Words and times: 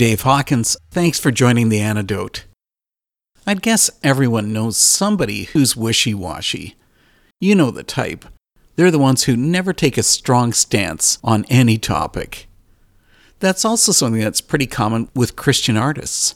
Dave 0.00 0.22
Hawkins. 0.22 0.78
Thanks 0.90 1.20
for 1.20 1.30
joining 1.30 1.68
The 1.68 1.82
Antidote. 1.82 2.46
I'd 3.46 3.60
guess 3.60 3.90
everyone 4.02 4.50
knows 4.50 4.78
somebody 4.78 5.42
who's 5.42 5.76
wishy 5.76 6.14
washy. 6.14 6.74
You 7.38 7.54
know 7.54 7.70
the 7.70 7.82
type. 7.82 8.24
They're 8.76 8.90
the 8.90 8.98
ones 8.98 9.24
who 9.24 9.36
never 9.36 9.74
take 9.74 9.98
a 9.98 10.02
strong 10.02 10.54
stance 10.54 11.18
on 11.22 11.44
any 11.50 11.76
topic. 11.76 12.48
That's 13.40 13.62
also 13.62 13.92
something 13.92 14.22
that's 14.22 14.40
pretty 14.40 14.66
common 14.66 15.10
with 15.14 15.36
Christian 15.36 15.76
artists. 15.76 16.34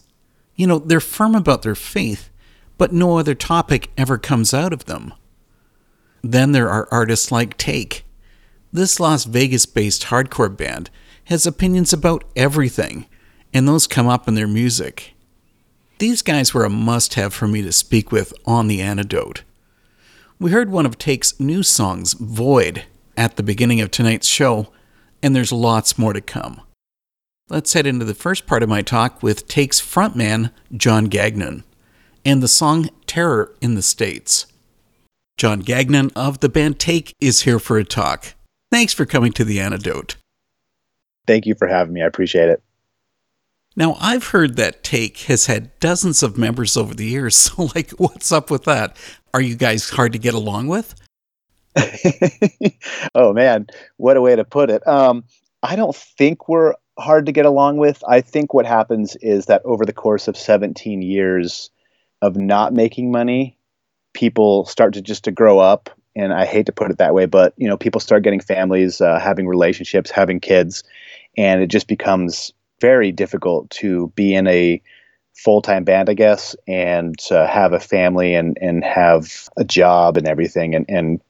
You 0.57 0.67
know, 0.67 0.79
they're 0.79 1.01
firm 1.01 1.35
about 1.35 1.63
their 1.63 1.75
faith, 1.75 2.29
but 2.77 2.93
no 2.93 3.17
other 3.17 3.35
topic 3.35 3.91
ever 3.97 4.19
comes 4.19 4.53
out 4.53 4.75
of 4.75 4.85
them. 4.85 5.15
Then 6.23 6.53
there 6.53 6.69
are 6.69 6.87
artists 6.91 7.33
like 7.33 7.57
Take. 7.57 8.05
This 8.75 9.01
Las 9.01 9.25
Vegas 9.25 9.65
based 9.65 10.03
hardcore 10.03 10.55
band 10.55 10.91
has 11.29 11.47
opinions 11.47 11.95
about 11.95 12.25
everything 12.37 13.07
and 13.55 13.69
those 13.69 13.87
come 13.87 14.09
up 14.09 14.27
in 14.29 14.35
their 14.35 14.49
music. 14.49 15.15
These 15.99 16.23
guys 16.23 16.53
were 16.53 16.65
a 16.65 16.71
must 16.71 17.15
have 17.15 17.33
for 17.33 17.47
me 17.47 17.63
to 17.63 17.73
speak 17.73 18.11
with 18.11 18.35
on 18.45 18.67
The 18.67 18.83
Antidote. 18.83 19.45
We 20.41 20.51
heard 20.51 20.71
one 20.71 20.85
of 20.85 20.99
Take's 20.99 21.39
new 21.39 21.63
songs, 21.63 22.15
Void, 22.15 22.85
at 23.17 23.37
the 23.37 23.45
beginning 23.45 23.81
of 23.81 23.93
tonight's 23.93 24.27
show, 24.27 24.73
and 25.23 25.35
there's 25.35 25.53
lots 25.53 25.97
more 25.97 26.13
to 26.13 26.21
come. 26.21 26.61
Let's 27.49 27.73
head 27.73 27.87
into 27.87 28.05
the 28.05 28.15
first 28.15 28.47
part 28.47 28.63
of 28.65 28.69
my 28.69 28.83
talk 28.83 29.23
with 29.23 29.47
Take's 29.47 29.81
frontman, 29.81 30.51
John 30.77 31.05
Gagnon, 31.05 31.63
and 32.25 32.43
the 32.43 32.49
song 32.49 32.91
Terror 33.07 33.55
in 33.61 33.75
the 33.77 33.83
States. 33.83 34.47
John 35.37 35.61
Gagnon 35.61 36.11
of 36.17 36.41
the 36.41 36.49
band 36.49 36.81
Take 36.81 37.15
is 37.21 37.43
here 37.43 37.59
for 37.59 37.79
a 37.79 37.85
talk. 37.85 38.35
Thanks 38.73 38.93
for 38.93 39.07
coming 39.07 39.33
to 39.33 39.45
The 39.45 39.61
Antidote. 39.61 40.17
Thank 41.27 41.47
you 41.47 41.55
for 41.55 41.69
having 41.69 41.95
me. 41.95 42.03
I 42.03 42.07
appreciate 42.07 42.49
it. 42.49 42.63
Now, 43.77 43.97
I've 44.01 44.29
heard 44.29 44.57
that 44.57 44.85
Take 44.85 45.19
has 45.23 45.47
had 45.47 45.79
dozens 45.81 46.23
of 46.23 46.39
members 46.39 46.77
over 46.77 46.95
the 46.95 47.07
years. 47.07 47.35
So, 47.55 47.71
like, 47.75 47.91
what's 47.93 48.33
up 48.33 48.51
with 48.51 48.65
that? 48.65 48.97
Are 49.33 49.41
you 49.41 49.57
guys 49.57 49.91
hard 49.91 50.13
to 50.13 50.19
get 50.19 50.35
along 50.35 50.69
with? 50.69 50.95
oh, 53.15 53.33
man. 53.33 53.67
What 53.97 54.17
a 54.17 54.21
way 54.21 54.37
to 54.37 54.45
put 54.45 54.71
it. 54.71 54.87
Um, 54.87 55.25
I 55.63 55.77
don't 55.77 55.95
think 55.95 56.49
we're 56.49 56.75
hard 56.99 57.27
to 57.27 57.33
get 57.33 57.47
along 57.47 57.79
with. 57.79 58.03
I 58.07 58.21
think 58.21 58.55
what 58.55 58.67
happens 58.67 59.17
is 59.17 59.47
that 59.47 59.63
over 59.65 59.85
the 59.85 59.93
course 59.93 60.29
of 60.29 60.37
17 60.37 61.03
years 61.03 61.71
of 62.23 62.37
not 62.37 62.73
making 62.73 63.11
money, 63.11 63.59
people 64.15 64.65
start 64.67 64.95
to 64.95 65.03
just 65.03 65.25
to 65.25 65.33
grow 65.33 65.59
up 65.59 65.91
and 66.17 66.33
I 66.33 66.45
hate 66.45 66.67
to 66.67 66.73
put 66.73 66.91
it 66.91 66.99
that 66.99 67.15
way, 67.15 67.27
but 67.27 67.55
you 67.57 67.69
know, 67.69 67.77
people 67.77 68.01
start 68.01 68.23
getting 68.23 68.41
families, 68.41 69.01
uh, 69.01 69.19
having 69.19 69.49
relationships, 69.49 70.11
having 70.11 70.41
kids, 70.41 70.85
and 71.37 71.61
it 71.61 71.67
just 71.67 71.89
becomes 71.89 72.53
very 72.81 73.13
difficult 73.13 73.71
to 73.71 74.09
be 74.15 74.35
in 74.35 74.47
a 74.47 74.81
full-time 75.35 75.85
band, 75.85 76.09
I 76.09 76.15
guess, 76.15 76.55
and 76.67 77.15
have 77.31 77.73
a 77.73 77.81
family 77.81 78.35
and 78.35 78.57
and 78.61 78.85
have 78.85 79.49
a 79.57 79.65
job 79.65 80.17
and 80.17 80.27
everything, 80.27 80.75
and 80.75 80.87
and 80.89 81.21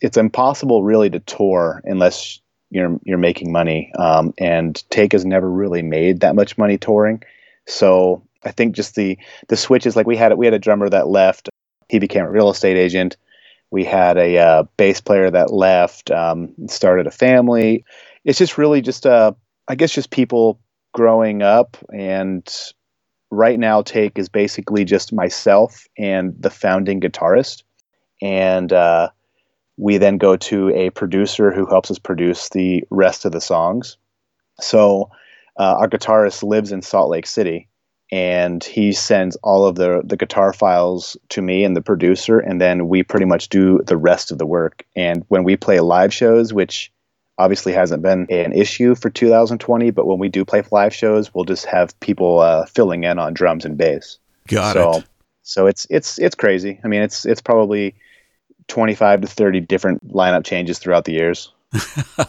it's 0.00 0.16
impossible 0.16 0.82
really 0.82 1.10
to 1.10 1.20
tour 1.20 1.82
unless 1.84 2.40
you're 2.70 2.98
you're 3.04 3.18
making 3.18 3.52
money. 3.52 3.92
Um, 3.98 4.34
and 4.38 4.82
Take 4.90 5.12
has 5.12 5.24
never 5.24 5.50
really 5.50 5.82
made 5.82 6.20
that 6.20 6.34
much 6.34 6.58
money 6.58 6.78
touring, 6.78 7.22
so 7.66 8.22
I 8.44 8.52
think 8.52 8.74
just 8.74 8.94
the 8.94 9.18
the 9.48 9.56
switch 9.56 9.86
is 9.86 9.96
like 9.96 10.06
we 10.06 10.16
had 10.16 10.36
we 10.38 10.46
had 10.46 10.54
a 10.54 10.58
drummer 10.58 10.88
that 10.88 11.08
left, 11.08 11.48
he 11.88 11.98
became 11.98 12.24
a 12.24 12.30
real 12.30 12.50
estate 12.50 12.76
agent 12.76 13.16
we 13.72 13.84
had 13.84 14.18
a 14.18 14.36
uh, 14.38 14.62
bass 14.76 15.00
player 15.00 15.30
that 15.30 15.50
left, 15.50 16.10
um, 16.10 16.52
started 16.68 17.06
a 17.06 17.10
family. 17.10 17.84
It's 18.22 18.38
just 18.38 18.58
really 18.58 18.82
just, 18.82 19.06
uh, 19.06 19.32
I 19.66 19.74
guess, 19.74 19.92
just 19.92 20.10
people 20.10 20.60
growing 20.92 21.42
up. 21.42 21.76
And 21.92 22.48
right 23.30 23.58
now, 23.58 23.82
Take 23.82 24.18
is 24.18 24.28
basically 24.28 24.84
just 24.84 25.12
myself 25.12 25.86
and 25.98 26.34
the 26.38 26.50
founding 26.50 27.00
guitarist. 27.00 27.62
And 28.20 28.72
uh, 28.72 29.10
we 29.76 29.98
then 29.98 30.18
go 30.18 30.36
to 30.36 30.70
a 30.70 30.90
producer 30.90 31.52
who 31.52 31.66
helps 31.66 31.90
us 31.90 31.98
produce 31.98 32.50
the 32.50 32.84
rest 32.90 33.24
of 33.24 33.32
the 33.32 33.40
songs. 33.40 33.96
So 34.60 35.10
uh, 35.58 35.76
our 35.78 35.88
guitarist 35.88 36.42
lives 36.42 36.72
in 36.72 36.82
Salt 36.82 37.10
Lake 37.10 37.26
City 37.26 37.68
and 38.12 38.62
he 38.62 38.92
sends 38.92 39.36
all 39.36 39.66
of 39.66 39.76
the 39.76 40.02
the 40.04 40.16
guitar 40.16 40.52
files 40.52 41.16
to 41.30 41.42
me 41.42 41.64
and 41.64 41.74
the 41.74 41.80
producer 41.80 42.38
and 42.38 42.60
then 42.60 42.88
we 42.88 43.02
pretty 43.02 43.24
much 43.24 43.48
do 43.48 43.80
the 43.86 43.96
rest 43.96 44.30
of 44.30 44.38
the 44.38 44.46
work 44.46 44.84
and 44.94 45.24
when 45.28 45.42
we 45.42 45.56
play 45.56 45.80
live 45.80 46.12
shows 46.12 46.52
which 46.52 46.92
obviously 47.42 47.72
hasn't 47.72 48.02
been 48.02 48.26
an 48.30 48.52
issue 48.52 48.94
for 48.94 49.10
2020 49.10 49.90
but 49.90 50.06
when 50.06 50.18
we 50.18 50.28
do 50.28 50.44
play 50.44 50.62
live 50.70 50.94
shows 50.94 51.34
we'll 51.34 51.44
just 51.44 51.66
have 51.66 51.98
people 52.00 52.40
uh, 52.40 52.64
filling 52.66 53.04
in 53.04 53.18
on 53.18 53.34
drums 53.34 53.64
and 53.64 53.76
bass. 53.76 54.18
Got 54.48 54.74
so, 54.74 54.92
it. 54.98 55.04
so 55.42 55.66
it's 55.66 55.86
it's 55.90 56.18
it's 56.18 56.34
crazy. 56.34 56.80
I 56.84 56.88
mean 56.88 57.02
it's 57.02 57.24
it's 57.24 57.40
probably 57.40 57.94
25 58.68 59.22
to 59.22 59.26
30 59.26 59.60
different 59.60 60.12
lineup 60.12 60.44
changes 60.44 60.78
throughout 60.78 61.04
the 61.04 61.12
years. 61.12 61.52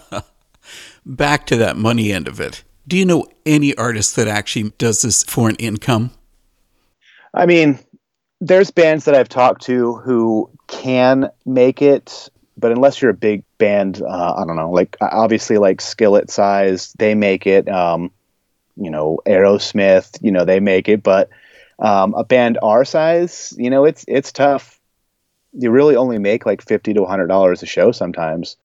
Back 1.06 1.45
to 1.48 1.57
that 1.57 1.77
money 1.77 2.12
end 2.12 2.27
of 2.27 2.39
it. 2.39 2.63
Do 2.88 2.98
you 2.98 3.06
know 3.06 3.25
any 3.45 3.75
artist 3.75 4.16
that 4.16 4.27
actually 4.27 4.71
does 4.77 5.01
this 5.01 5.24
for 5.24 5.48
an 5.50 5.56
income? 5.56 6.12
I 7.33 7.45
mean, 7.45 7.80
there's 8.42 8.71
bands 8.71 9.06
that 9.06 9.16
I've 9.16 9.30
talked 9.30 9.63
to 9.63 9.95
who 9.95 10.50
can 10.68 11.30
make 11.45 11.81
it, 11.81 12.30
but 12.58 12.72
unless 12.72 13.02
you're 13.02 13.12
a 13.12 13.16
big 13.16 13.44
band, 13.58 14.02
uh, 14.02 14.34
I 14.36 14.46
don't 14.46 14.56
know, 14.56 14.72
like 14.72 14.96
obviously 15.02 15.58
like 15.58 15.82
Skillet 15.82 16.30
size, 16.30 16.94
they 16.98 17.16
make 17.16 17.48
it. 17.48 17.68
Um, 17.70 18.12
you 18.76 18.90
know, 18.90 19.20
Aerosmith, 19.26 20.18
you 20.22 20.32
know, 20.32 20.46
they 20.46 20.60
make 20.60 20.90
it, 20.90 21.04
but 21.04 21.30
um, 21.80 22.14
a 22.16 22.24
band 22.24 22.58
our 22.62 22.86
size, 22.86 23.54
you 23.58 23.70
know, 23.70 23.86
it's 23.86 24.06
it's 24.08 24.32
tough. 24.32 24.80
You 25.54 25.70
really 25.72 25.96
only 25.96 26.18
make 26.18 26.46
like 26.46 26.62
fifty 26.62 26.94
to 26.94 27.06
hundred 27.06 27.28
dollars 27.28 27.62
a 27.64 27.66
show 27.68 27.92
sometimes, 27.92 28.58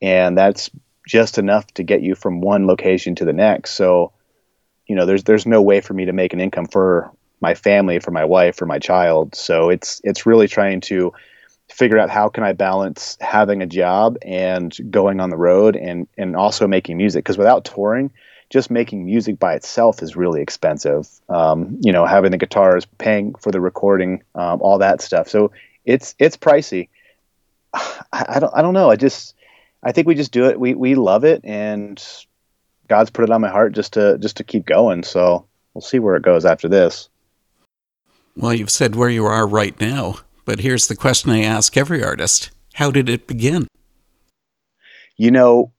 and 0.00 0.36
that's 0.36 0.70
just 1.06 1.38
enough 1.38 1.66
to 1.74 1.82
get 1.82 2.02
you 2.02 2.14
from 2.14 2.40
one 2.40 2.66
location 2.66 3.14
to 3.16 3.24
the 3.24 3.32
next. 3.32 3.72
So, 3.72 4.12
you 4.86 4.96
know, 4.96 5.06
there's 5.06 5.24
there's 5.24 5.46
no 5.46 5.62
way 5.62 5.80
for 5.80 5.94
me 5.94 6.06
to 6.06 6.12
make 6.12 6.32
an 6.32 6.40
income 6.40 6.66
for 6.66 7.12
my 7.40 7.54
family, 7.54 7.98
for 7.98 8.10
my 8.10 8.24
wife, 8.24 8.56
for 8.56 8.66
my 8.66 8.78
child. 8.78 9.34
So 9.34 9.68
it's 9.70 10.00
it's 10.04 10.26
really 10.26 10.48
trying 10.48 10.80
to 10.82 11.12
figure 11.74 11.98
out 11.98 12.08
how 12.08 12.28
can 12.28 12.44
I 12.44 12.52
balance 12.52 13.18
having 13.20 13.60
a 13.60 13.66
job 13.66 14.16
and 14.22 14.72
going 14.90 15.18
on 15.18 15.30
the 15.30 15.36
road 15.36 15.74
and 15.74 16.06
and 16.16 16.36
also 16.36 16.68
making 16.68 16.96
music 16.96 17.24
because 17.24 17.36
without 17.36 17.64
touring, 17.64 18.12
just 18.48 18.70
making 18.70 19.04
music 19.04 19.40
by 19.40 19.54
itself 19.54 20.00
is 20.00 20.14
really 20.14 20.40
expensive. 20.40 21.08
Um, 21.28 21.80
you 21.82 21.90
know, 21.90 22.06
having 22.06 22.30
the 22.30 22.38
guitars, 22.38 22.86
paying 22.98 23.34
for 23.34 23.50
the 23.50 23.60
recording, 23.60 24.22
um, 24.36 24.62
all 24.62 24.78
that 24.78 25.00
stuff. 25.00 25.28
So 25.28 25.50
it's 25.84 26.14
it's 26.20 26.36
pricey. 26.36 26.88
I, 27.74 28.24
I 28.28 28.38
don't 28.38 28.54
I 28.54 28.62
don't 28.62 28.74
know. 28.74 28.88
I 28.88 28.94
just 28.96 29.34
I 29.82 29.90
think 29.90 30.06
we 30.06 30.14
just 30.14 30.30
do 30.30 30.46
it. 30.46 30.60
We 30.60 30.74
we 30.74 30.94
love 30.94 31.24
it, 31.24 31.40
and 31.44 32.00
God's 32.86 33.10
put 33.10 33.24
it 33.24 33.30
on 33.30 33.40
my 33.40 33.50
heart 33.50 33.74
just 33.74 33.94
to 33.94 34.16
just 34.18 34.36
to 34.36 34.44
keep 34.44 34.64
going. 34.64 35.02
So 35.02 35.46
we'll 35.74 35.82
see 35.82 35.98
where 35.98 36.14
it 36.14 36.22
goes 36.22 36.44
after 36.44 36.68
this. 36.68 37.08
Well, 38.36 38.54
you've 38.54 38.70
said 38.70 38.94
where 38.94 39.10
you 39.10 39.26
are 39.26 39.46
right 39.46 39.78
now, 39.80 40.18
but 40.44 40.60
here's 40.60 40.88
the 40.88 40.96
question 40.96 41.30
I 41.30 41.42
ask 41.42 41.76
every 41.76 42.02
artist: 42.02 42.50
How 42.74 42.90
did 42.90 43.08
it 43.08 43.26
begin? 43.26 43.66
You 45.16 45.30
know, 45.30 45.72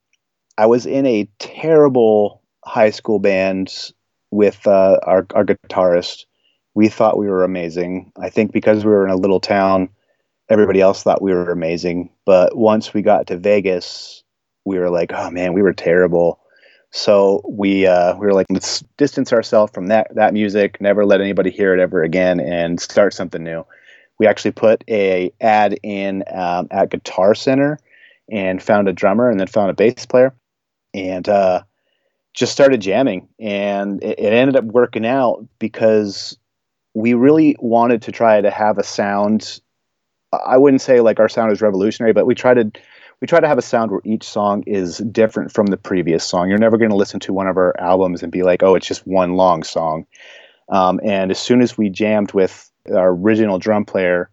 I 0.57 0.65
was 0.65 0.85
in 0.85 1.05
a 1.05 1.29
terrible 1.39 2.41
high 2.63 2.91
school 2.91 3.19
band 3.19 3.91
with 4.31 4.65
uh, 4.67 4.99
our 5.03 5.27
our 5.33 5.45
guitarist. 5.45 6.25
We 6.73 6.89
thought 6.89 7.17
we 7.17 7.27
were 7.27 7.43
amazing. 7.43 8.11
I 8.19 8.29
think 8.29 8.51
because 8.51 8.83
we 8.83 8.91
were 8.91 9.05
in 9.05 9.11
a 9.11 9.15
little 9.15 9.39
town 9.39 9.89
everybody 10.49 10.81
else 10.81 11.03
thought 11.03 11.21
we 11.21 11.33
were 11.33 11.51
amazing. 11.51 12.09
But 12.25 12.57
once 12.57 12.93
we 12.93 13.01
got 13.01 13.27
to 13.27 13.37
Vegas, 13.37 14.23
we 14.65 14.77
were 14.77 14.89
like, 14.89 15.11
oh 15.13 15.29
man, 15.31 15.53
we 15.53 15.61
were 15.61 15.73
terrible. 15.73 16.39
So 16.91 17.41
we 17.49 17.85
uh, 17.85 18.15
we 18.15 18.25
were 18.25 18.33
like, 18.33 18.45
let's 18.49 18.81
distance 18.97 19.33
ourselves 19.33 19.71
from 19.73 19.87
that 19.87 20.13
that 20.15 20.33
music, 20.33 20.79
never 20.79 21.05
let 21.05 21.19
anybody 21.19 21.49
hear 21.49 21.73
it 21.73 21.79
ever 21.79 22.03
again, 22.03 22.39
and 22.39 22.79
start 22.79 23.13
something 23.13 23.43
new. 23.43 23.65
We 24.19 24.27
actually 24.27 24.51
put 24.51 24.83
a 24.89 25.31
ad 25.41 25.77
in 25.83 26.23
um, 26.33 26.67
at 26.71 26.89
Guitar 26.89 27.35
Center 27.35 27.79
and 28.31 28.61
found 28.61 28.87
a 28.87 28.93
drummer, 28.93 29.29
and 29.29 29.39
then 29.39 29.47
found 29.47 29.69
a 29.69 29.73
bass 29.73 30.05
player, 30.05 30.33
and 30.93 31.27
uh, 31.29 31.63
just 32.33 32.51
started 32.51 32.81
jamming. 32.81 33.27
And 33.39 34.03
it, 34.03 34.19
it 34.19 34.33
ended 34.33 34.55
up 34.55 34.65
working 34.65 35.05
out 35.05 35.45
because 35.59 36.37
we 36.93 37.13
really 37.13 37.55
wanted 37.59 38.01
to 38.03 38.11
try 38.11 38.41
to 38.41 38.49
have 38.49 38.77
a 38.77 38.83
sound 38.83 39.59
I 40.45 40.57
wouldn't 40.57 40.81
say 40.81 41.01
like 41.01 41.19
our 41.19 41.29
sound 41.29 41.51
is 41.51 41.61
revolutionary, 41.61 42.13
but 42.13 42.25
we 42.25 42.35
try 42.35 42.53
to 42.53 42.71
we 43.21 43.27
try 43.27 43.39
to 43.39 43.47
have 43.47 43.57
a 43.57 43.63
sound 43.63 43.91
where 43.91 44.01
each 44.03 44.23
song 44.23 44.63
is 44.67 44.97
different 44.97 45.51
from 45.51 45.67
the 45.67 45.77
previous 45.77 46.23
song. 46.23 46.49
You're 46.49 46.57
never 46.57 46.77
going 46.77 46.89
to 46.89 46.97
listen 46.97 47.19
to 47.21 47.33
one 47.33 47.47
of 47.47 47.55
our 47.55 47.73
albums 47.79 48.21
and 48.21 48.31
be 48.31 48.43
like, 48.43 48.61
oh, 48.61 48.75
it's 48.75 48.87
just 48.87 49.07
one 49.07 49.35
long 49.35 49.63
song. 49.63 50.05
Um, 50.69 50.99
and 51.03 51.31
as 51.31 51.39
soon 51.39 51.61
as 51.61 51.77
we 51.77 51.89
jammed 51.89 52.33
with 52.33 52.69
our 52.93 53.09
original 53.09 53.59
drum 53.59 53.85
player, 53.85 54.29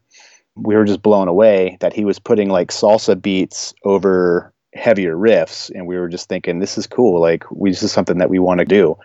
we 0.55 0.75
were 0.75 0.85
just 0.85 1.03
blown 1.03 1.29
away 1.29 1.77
that 1.81 1.93
he 1.93 2.05
was 2.05 2.19
putting 2.19 2.49
like 2.49 2.71
salsa 2.71 3.21
beats 3.21 3.75
over 3.85 4.53
heavier 4.75 5.17
riffs, 5.17 5.71
and 5.75 5.87
we 5.87 5.97
were 5.97 6.09
just 6.09 6.29
thinking, 6.29 6.59
this 6.59 6.79
is 6.79 6.87
cool. 6.87 7.21
Like, 7.21 7.51
we 7.51 7.71
this 7.71 7.83
is 7.83 7.93
something 7.93 8.19
that 8.19 8.31
we 8.31 8.39
want 8.39 8.59
to 8.59 8.65
do. 8.65 8.97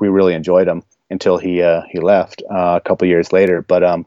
We 0.00 0.08
really 0.08 0.34
enjoyed 0.34 0.68
him 0.68 0.82
until 1.10 1.38
he 1.38 1.62
uh, 1.62 1.82
he 1.90 2.00
left 2.00 2.42
uh, 2.50 2.78
a 2.78 2.80
couple 2.80 3.06
years 3.08 3.32
later. 3.32 3.62
But 3.62 3.82
um, 3.84 4.06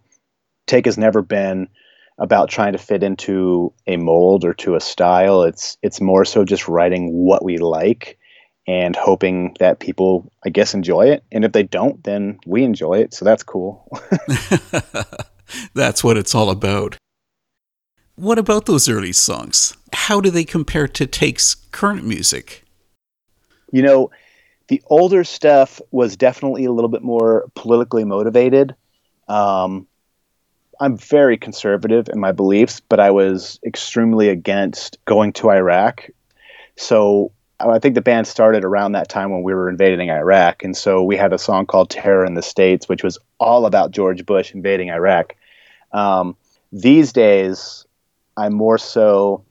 Take 0.66 0.86
has 0.86 0.98
never 0.98 1.22
been 1.22 1.68
about 2.20 2.50
trying 2.50 2.74
to 2.74 2.80
fit 2.80 3.04
into 3.04 3.72
a 3.86 3.98
mold 3.98 4.44
or 4.44 4.54
to 4.56 4.76
a 4.76 4.82
style. 4.82 5.44
It's 5.44 5.78
it's 5.82 6.02
more 6.02 6.26
so 6.26 6.44
just 6.44 6.68
writing 6.68 7.14
what 7.14 7.44
we 7.44 7.58
like 7.58 8.18
and 8.68 8.96
hoping 8.96 9.56
that 9.60 9.80
people 9.80 10.32
I 10.46 10.50
guess 10.50 10.74
enjoy 10.74 11.10
it. 11.10 11.24
And 11.32 11.46
if 11.46 11.54
they 11.54 11.64
don't, 11.64 12.04
then 12.04 12.40
we 12.46 12.64
enjoy 12.64 13.00
it. 13.00 13.14
So 13.14 13.26
that's 13.26 13.44
cool. 13.44 13.90
that's 15.74 16.04
what 16.04 16.18
it's 16.18 16.36
all 16.36 16.50
about. 16.50 16.98
What 18.16 18.40
about 18.40 18.66
those 18.66 18.90
early 18.90 19.14
songs? 19.14 19.78
How 19.94 20.20
do 20.20 20.30
they 20.30 20.44
compare 20.44 20.88
to 20.88 21.06
Take's 21.06 21.56
current 21.72 22.06
music? 22.06 22.64
You 23.72 23.84
know, 23.84 24.12
the 24.68 24.82
older 24.88 25.24
stuff 25.24 25.80
was 25.92 26.18
definitely 26.18 26.66
a 26.66 26.72
little 26.72 26.90
bit 26.90 27.04
more 27.04 27.50
politically 27.56 28.04
motivated. 28.04 28.76
Um, 29.28 29.88
I'm 30.80 30.98
very 30.98 31.38
conservative 31.38 32.10
in 32.10 32.20
my 32.20 32.32
beliefs, 32.32 32.80
but 32.80 33.00
I 33.00 33.12
was 33.12 33.60
extremely 33.66 34.30
against 34.30 34.98
going 35.06 35.34
to 35.34 35.52
Iraq. 35.52 36.10
So 36.76 37.32
I 37.60 37.80
think 37.80 37.96
the 37.96 38.02
band 38.02 38.28
started 38.28 38.64
around 38.64 38.92
that 38.92 39.10
time 39.10 39.32
when 39.32 39.42
we 39.42 39.54
were 39.54 39.70
invading 39.70 40.12
Iraq. 40.12 40.64
And 40.64 40.78
so 40.78 41.04
we 41.04 41.18
had 41.18 41.34
a 41.34 41.40
song 41.40 41.66
called 41.66 41.90
Terror 41.90 42.26
in 42.26 42.36
the 42.36 42.42
States, 42.42 42.88
which 42.88 43.04
was 43.04 43.18
all 43.40 43.66
about 43.66 43.92
George 43.92 44.26
Bush 44.26 44.54
invading 44.54 44.90
Iraq. 44.90 45.36
Um, 45.92 46.36
these 46.72 47.14
days, 47.14 47.86
I'm 48.36 48.54
more 48.54 48.78
so 48.78 49.44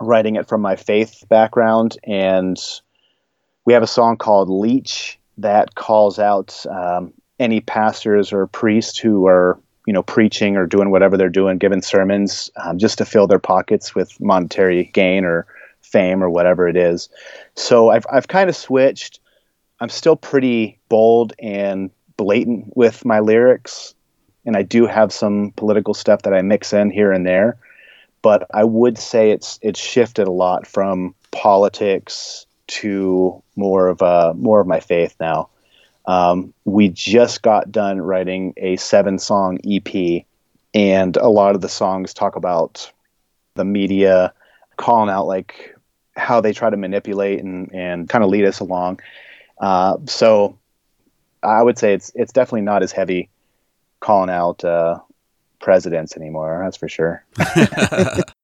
writing 0.00 0.36
it 0.36 0.48
from 0.48 0.62
my 0.62 0.76
faith 0.76 1.24
background. 1.28 1.96
And 2.04 2.58
we 3.66 3.74
have 3.74 3.82
a 3.82 3.88
song 3.88 4.16
called 4.16 4.48
Leech 4.48 5.18
that 5.38 5.74
calls 5.74 6.18
out 6.18 6.64
um, 6.70 7.12
any 7.38 7.60
pastors 7.60 8.32
or 8.32 8.46
priests 8.46 8.98
who 8.98 9.26
are 9.26 9.58
you 9.86 9.92
know 9.92 10.02
preaching 10.02 10.56
or 10.56 10.66
doing 10.66 10.90
whatever 10.90 11.16
they're 11.16 11.28
doing, 11.28 11.58
giving 11.58 11.82
sermons 11.82 12.50
um, 12.56 12.78
just 12.78 12.98
to 12.98 13.04
fill 13.04 13.26
their 13.26 13.38
pockets 13.38 13.94
with 13.94 14.18
monetary 14.20 14.84
gain 14.92 15.24
or 15.24 15.46
fame 15.96 16.22
or 16.22 16.28
whatever 16.28 16.68
it 16.68 16.76
is. 16.76 17.08
So 17.54 17.88
I've 17.88 18.04
I've 18.12 18.28
kind 18.28 18.50
of 18.50 18.56
switched. 18.56 19.18
I'm 19.80 19.88
still 19.88 20.16
pretty 20.16 20.78
bold 20.90 21.32
and 21.38 21.90
blatant 22.18 22.76
with 22.76 23.04
my 23.06 23.20
lyrics, 23.20 23.94
and 24.44 24.58
I 24.58 24.62
do 24.62 24.86
have 24.86 25.10
some 25.10 25.52
political 25.56 25.94
stuff 25.94 26.22
that 26.22 26.34
I 26.34 26.42
mix 26.42 26.74
in 26.74 26.90
here 26.90 27.12
and 27.12 27.26
there. 27.26 27.56
But 28.20 28.46
I 28.52 28.64
would 28.64 28.98
say 28.98 29.30
it's 29.30 29.58
it's 29.62 29.80
shifted 29.80 30.28
a 30.28 30.32
lot 30.32 30.66
from 30.66 31.14
politics 31.30 32.46
to 32.66 33.42
more 33.54 33.88
of 33.88 34.02
a 34.02 34.34
more 34.36 34.60
of 34.60 34.66
my 34.66 34.80
faith 34.80 35.16
now. 35.18 35.48
Um, 36.04 36.52
we 36.66 36.90
just 36.90 37.40
got 37.40 37.72
done 37.72 38.02
writing 38.02 38.52
a 38.58 38.76
seven 38.76 39.18
song 39.18 39.58
EP, 39.66 40.24
and 40.74 41.16
a 41.16 41.28
lot 41.30 41.54
of 41.54 41.62
the 41.62 41.70
songs 41.70 42.12
talk 42.12 42.36
about 42.36 42.92
the 43.54 43.64
media 43.64 44.34
calling 44.76 45.08
out 45.08 45.26
like 45.26 45.75
how 46.16 46.40
they 46.40 46.52
try 46.52 46.70
to 46.70 46.76
manipulate 46.76 47.42
and, 47.42 47.72
and 47.72 48.08
kind 48.08 48.24
of 48.24 48.30
lead 48.30 48.44
us 48.44 48.60
along. 48.60 49.00
Uh, 49.60 49.96
so 50.06 50.58
I 51.42 51.62
would 51.62 51.78
say 51.78 51.94
it's 51.94 52.12
it's 52.14 52.32
definitely 52.32 52.62
not 52.62 52.82
as 52.82 52.92
heavy 52.92 53.28
calling 54.00 54.30
out 54.30 54.64
uh, 54.64 54.98
presidents 55.60 56.16
anymore. 56.16 56.60
That's 56.62 56.76
for 56.76 56.88
sure. 56.88 57.24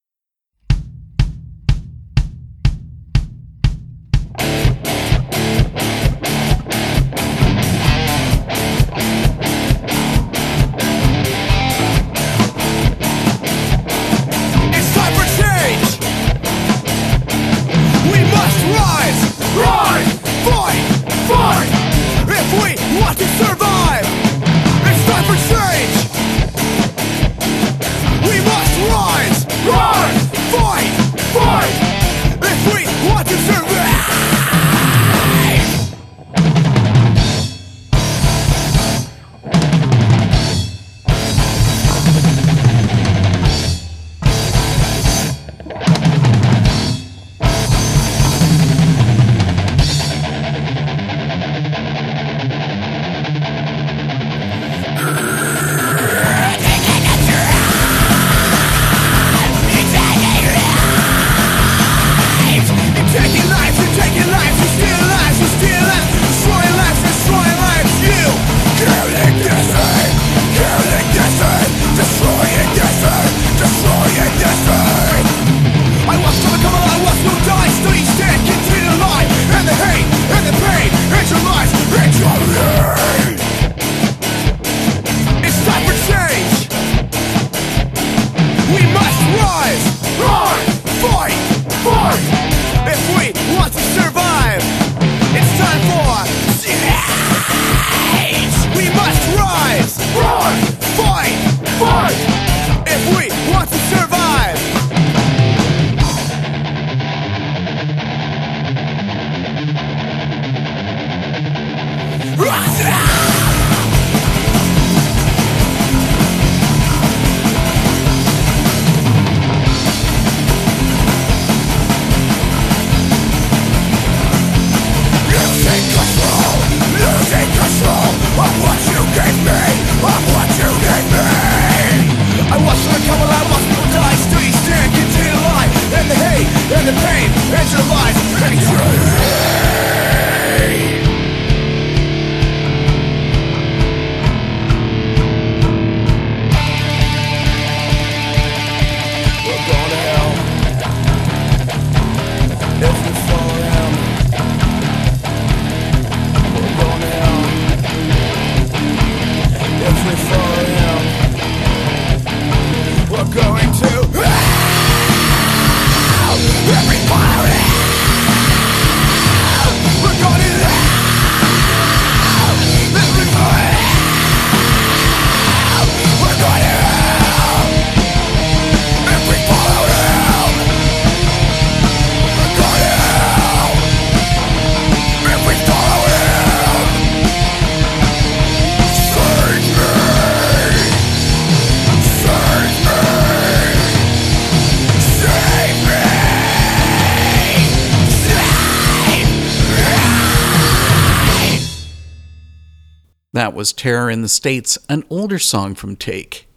was 203.62 203.72
Terror 203.72 204.10
in 204.10 204.22
the 204.22 204.28
States, 204.28 204.76
an 204.88 205.04
older 205.08 205.38
song 205.38 205.76
from 205.76 205.94
Take. 205.94 206.48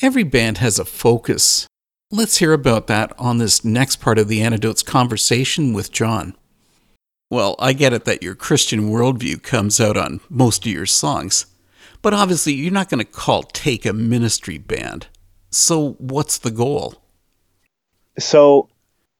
Every 0.00 0.22
band 0.22 0.56
has 0.56 0.78
a 0.78 0.86
focus. 0.86 1.66
Let's 2.10 2.38
hear 2.38 2.54
about 2.54 2.86
that 2.86 3.12
on 3.18 3.36
this 3.36 3.62
next 3.62 3.96
part 3.96 4.18
of 4.18 4.26
the 4.26 4.42
Antidote's 4.42 4.82
conversation 4.82 5.74
with 5.74 5.92
John. 5.92 6.34
Well, 7.30 7.56
I 7.58 7.74
get 7.74 7.92
it 7.92 8.06
that 8.06 8.22
your 8.22 8.34
Christian 8.34 8.88
worldview 8.88 9.42
comes 9.42 9.82
out 9.82 9.98
on 9.98 10.22
most 10.30 10.64
of 10.64 10.72
your 10.72 10.86
songs, 10.86 11.44
but 12.00 12.14
obviously 12.14 12.54
you're 12.54 12.72
not 12.72 12.88
going 12.88 13.04
to 13.04 13.12
call 13.12 13.42
Take 13.42 13.84
a 13.84 13.92
ministry 13.92 14.56
band. 14.56 15.08
So, 15.50 15.90
what's 15.98 16.38
the 16.38 16.50
goal? 16.50 17.02
So 18.18 18.70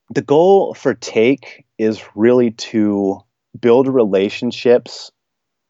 the 0.09 0.23
goal 0.23 0.73
for 0.73 0.95
Take 0.95 1.67
is 1.77 2.01
really 2.15 2.49
to 2.49 3.21
build 3.61 3.87
relationships 3.87 5.11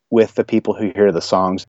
with 0.10 0.36
the 0.36 0.44
people 0.44 0.74
who 0.74 0.92
hear 0.94 1.12
the 1.12 1.22
songs. 1.22 1.66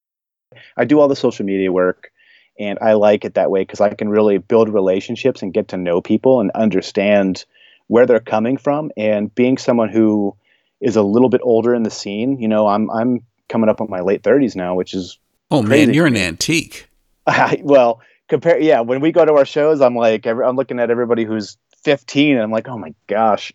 I 0.77 0.85
do 0.85 1.01
all 1.01 1.09
the 1.09 1.17
social 1.17 1.45
media 1.45 1.71
work 1.71 2.11
and 2.59 2.79
I 2.81 2.95
like 2.95 3.25
it 3.25 3.35
that 3.35 3.51
way 3.51 3.63
because 3.63 3.81
I 3.81 3.95
can 3.95 4.09
really 4.09 4.39
build 4.39 4.69
relationships 4.69 5.43
and 5.43 5.53
get 5.53 5.69
to 5.69 5.77
know 5.77 6.01
people 6.01 6.41
and 6.41 6.51
understand 6.53 7.45
where 7.87 8.07
they're 8.07 8.21
coming 8.21 8.57
from 8.57 8.93
and 8.97 9.35
being 9.35 9.59
someone 9.59 9.89
who 9.89 10.37
is 10.81 10.97
a 10.97 11.03
little 11.03 11.29
bit 11.29 11.41
older 11.43 11.75
in 11.75 11.83
the 11.83 11.91
scene, 11.91 12.39
you 12.41 12.49
know, 12.49 12.67
I'm 12.67 12.91
I'm 12.91 13.21
coming 13.49 13.69
up 13.69 13.81
on 13.81 13.91
my 13.91 14.01
late 14.01 14.23
30s 14.23 14.55
now, 14.55 14.75
which 14.75 14.95
is 14.95 15.19
Oh 15.51 15.63
Crazy. 15.63 15.87
man, 15.87 15.95
you're 15.95 16.07
an 16.07 16.17
antique. 16.17 16.89
well, 17.63 18.01
compare 18.29 18.59
yeah, 18.61 18.81
when 18.81 19.01
we 19.01 19.11
go 19.13 19.25
to 19.25 19.35
our 19.35 19.45
shows, 19.45 19.81
I'm 19.81 19.97
like 19.97 20.27
every, 20.27 20.45
I'm 20.45 20.57
looking 20.57 20.79
at 20.79 20.91
everybody 20.91 21.25
who's 21.25 21.57
15 21.83 22.35
and 22.35 22.43
I'm 22.43 22.51
like, 22.51 22.69
"Oh 22.69 22.79
my 22.79 22.95
gosh." 23.07 23.53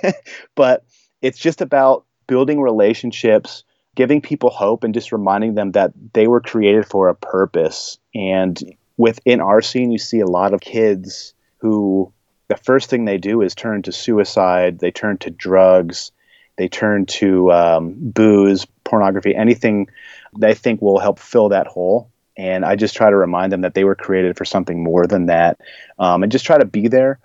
but 0.54 0.84
it's 1.20 1.38
just 1.38 1.60
about 1.60 2.04
building 2.26 2.60
relationships, 2.60 3.64
giving 3.94 4.20
people 4.20 4.50
hope 4.50 4.84
and 4.84 4.94
just 4.94 5.12
reminding 5.12 5.54
them 5.54 5.72
that 5.72 5.92
they 6.12 6.26
were 6.26 6.40
created 6.40 6.86
for 6.86 7.08
a 7.08 7.14
purpose. 7.14 7.98
And 8.14 8.58
within 8.96 9.40
our 9.40 9.60
scene, 9.60 9.92
you 9.92 9.98
see 9.98 10.20
a 10.20 10.26
lot 10.26 10.54
of 10.54 10.60
kids 10.60 11.34
who 11.58 12.12
the 12.48 12.56
first 12.56 12.90
thing 12.90 13.04
they 13.04 13.18
do 13.18 13.42
is 13.42 13.54
turn 13.54 13.82
to 13.82 13.92
suicide, 13.92 14.78
they 14.78 14.90
turn 14.90 15.18
to 15.18 15.30
drugs, 15.30 16.12
they 16.56 16.68
turn 16.68 17.06
to 17.06 17.52
um, 17.52 17.94
booze, 17.98 18.66
pornography, 18.84 19.34
anything 19.34 19.88
they 20.36 20.54
think 20.54 20.80
will 20.82 20.98
help 20.98 21.18
fill 21.18 21.50
that 21.50 21.66
hole. 21.66 22.10
And 22.36 22.64
I 22.64 22.76
just 22.76 22.96
try 22.96 23.10
to 23.10 23.16
remind 23.16 23.52
them 23.52 23.60
that 23.60 23.74
they 23.74 23.84
were 23.84 23.94
created 23.94 24.36
for 24.38 24.44
something 24.44 24.82
more 24.82 25.06
than 25.06 25.26
that, 25.26 25.60
um, 25.98 26.22
and 26.22 26.32
just 26.32 26.46
try 26.46 26.58
to 26.58 26.64
be 26.64 26.88
there. 26.88 27.18